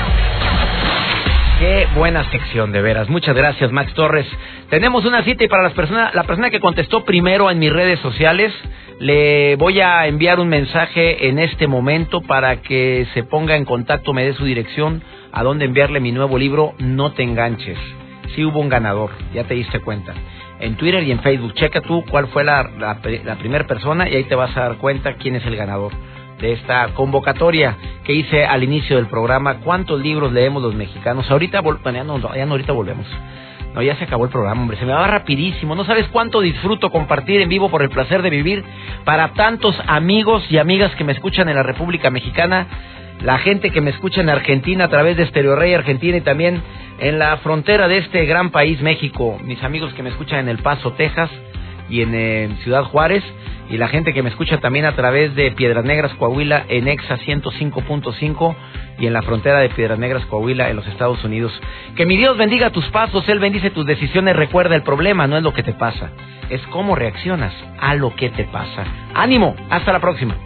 Qué 1.58 1.88
buena 1.94 2.30
sección, 2.30 2.70
de 2.70 2.82
veras. 2.82 3.08
Muchas 3.08 3.34
gracias, 3.34 3.72
Max 3.72 3.94
Torres. 3.94 4.26
Tenemos 4.68 5.06
una 5.06 5.24
cita 5.24 5.42
y 5.42 5.48
para 5.48 5.62
las 5.62 5.72
personas, 5.72 6.14
la 6.14 6.24
persona 6.24 6.50
que 6.50 6.60
contestó 6.60 7.02
primero 7.06 7.50
en 7.50 7.58
mis 7.58 7.72
redes 7.72 7.98
sociales, 8.00 8.52
le 8.98 9.56
voy 9.56 9.80
a 9.80 10.06
enviar 10.06 10.38
un 10.38 10.48
mensaje 10.48 11.28
en 11.28 11.38
este 11.38 11.66
momento 11.66 12.20
para 12.20 12.60
que 12.60 13.06
se 13.14 13.22
ponga 13.22 13.56
en 13.56 13.64
contacto, 13.64 14.12
me 14.12 14.24
dé 14.24 14.34
su 14.34 14.44
dirección, 14.44 15.02
a 15.32 15.42
dónde 15.42 15.64
enviarle 15.64 15.98
mi 15.98 16.12
nuevo 16.12 16.36
libro, 16.36 16.74
No 16.78 17.12
te 17.12 17.22
enganches. 17.22 17.78
Sí 18.34 18.44
hubo 18.44 18.60
un 18.60 18.68
ganador, 18.68 19.12
ya 19.32 19.44
te 19.44 19.54
diste 19.54 19.80
cuenta. 19.80 20.12
En 20.60 20.76
Twitter 20.76 21.04
y 21.04 21.10
en 21.10 21.20
Facebook, 21.20 21.54
checa 21.54 21.80
tú 21.80 22.04
cuál 22.10 22.26
fue 22.26 22.44
la, 22.44 22.68
la 22.78 23.36
primera 23.36 23.66
persona 23.66 24.10
y 24.10 24.14
ahí 24.14 24.24
te 24.24 24.34
vas 24.34 24.54
a 24.58 24.60
dar 24.60 24.76
cuenta 24.76 25.14
quién 25.14 25.36
es 25.36 25.46
el 25.46 25.56
ganador 25.56 25.92
de 26.40 26.52
esta 26.52 26.88
convocatoria 26.94 27.76
que 28.04 28.12
hice 28.12 28.44
al 28.44 28.62
inicio 28.62 28.96
del 28.96 29.06
programa. 29.06 29.58
¿Cuántos 29.60 30.00
libros 30.00 30.32
leemos 30.32 30.62
los 30.62 30.74
mexicanos? 30.74 31.30
Ahorita, 31.30 31.62
ya 31.92 32.04
no, 32.04 32.14
ahorita 32.14 32.72
volvemos. 32.72 33.06
No, 33.74 33.82
ya 33.82 33.94
se 33.96 34.04
acabó 34.04 34.24
el 34.24 34.30
programa, 34.30 34.62
hombre. 34.62 34.78
Se 34.78 34.86
me 34.86 34.92
va 34.92 35.06
rapidísimo. 35.06 35.74
No 35.74 35.84
sabes 35.84 36.06
cuánto 36.08 36.40
disfruto 36.40 36.90
compartir 36.90 37.42
en 37.42 37.48
vivo 37.48 37.68
por 37.68 37.82
el 37.82 37.90
placer 37.90 38.22
de 38.22 38.30
vivir 38.30 38.64
para 39.04 39.34
tantos 39.34 39.76
amigos 39.86 40.44
y 40.50 40.58
amigas 40.58 40.94
que 40.94 41.04
me 41.04 41.12
escuchan 41.12 41.48
en 41.48 41.56
la 41.56 41.62
República 41.62 42.10
Mexicana, 42.10 42.66
la 43.22 43.38
gente 43.38 43.70
que 43.70 43.82
me 43.82 43.90
escucha 43.90 44.22
en 44.22 44.30
Argentina 44.30 44.84
a 44.84 44.88
través 44.88 45.16
de 45.16 45.24
Estereo 45.24 45.56
Rey 45.56 45.74
Argentina 45.74 46.16
y 46.16 46.22
también 46.22 46.62
en 47.00 47.18
la 47.18 47.36
frontera 47.38 47.86
de 47.86 47.98
este 47.98 48.24
gran 48.24 48.50
país, 48.50 48.80
México. 48.80 49.38
Mis 49.42 49.62
amigos 49.62 49.92
que 49.92 50.02
me 50.02 50.08
escuchan 50.08 50.40
en 50.40 50.48
El 50.48 50.58
Paso, 50.58 50.92
Texas 50.92 51.30
y 51.88 52.02
en 52.02 52.56
Ciudad 52.62 52.84
Juárez 52.84 53.22
y 53.68 53.78
la 53.78 53.88
gente 53.88 54.12
que 54.12 54.22
me 54.22 54.28
escucha 54.28 54.58
también 54.58 54.84
a 54.84 54.92
través 54.92 55.34
de 55.34 55.50
Piedras 55.50 55.84
Negras, 55.84 56.12
Coahuila, 56.14 56.64
en 56.68 56.86
EXA 56.86 57.18
105.5 57.18 58.54
y 58.98 59.06
en 59.06 59.12
la 59.12 59.22
frontera 59.22 59.58
de 59.58 59.68
Piedras 59.70 59.98
Negras, 59.98 60.24
Coahuila, 60.26 60.70
en 60.70 60.76
los 60.76 60.86
Estados 60.86 61.22
Unidos. 61.24 61.52
Que 61.96 62.06
mi 62.06 62.16
Dios 62.16 62.36
bendiga 62.36 62.70
tus 62.70 62.86
pasos, 62.86 63.28
Él 63.28 63.40
bendice 63.40 63.70
tus 63.70 63.84
decisiones. 63.84 64.36
Recuerda, 64.36 64.76
el 64.76 64.82
problema 64.82 65.26
no 65.26 65.36
es 65.36 65.42
lo 65.42 65.52
que 65.52 65.62
te 65.62 65.72
pasa, 65.72 66.10
es 66.48 66.60
cómo 66.68 66.94
reaccionas 66.94 67.52
a 67.80 67.94
lo 67.94 68.14
que 68.14 68.30
te 68.30 68.44
pasa. 68.44 68.84
Ánimo, 69.14 69.56
hasta 69.68 69.92
la 69.92 70.00
próxima. 70.00 70.36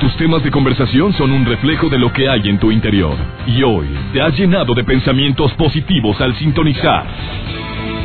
Tus 0.00 0.16
temas 0.16 0.42
de 0.42 0.50
conversación 0.50 1.14
son 1.14 1.30
un 1.32 1.46
reflejo 1.46 1.88
de 1.88 1.98
lo 1.98 2.12
que 2.12 2.28
hay 2.28 2.48
en 2.48 2.58
tu 2.58 2.70
interior. 2.70 3.16
Y 3.46 3.62
hoy 3.62 3.86
te 4.12 4.20
has 4.20 4.36
llenado 4.36 4.74
de 4.74 4.84
pensamientos 4.84 5.52
positivos 5.54 6.20
al 6.20 6.34
sintonizar 6.36 7.06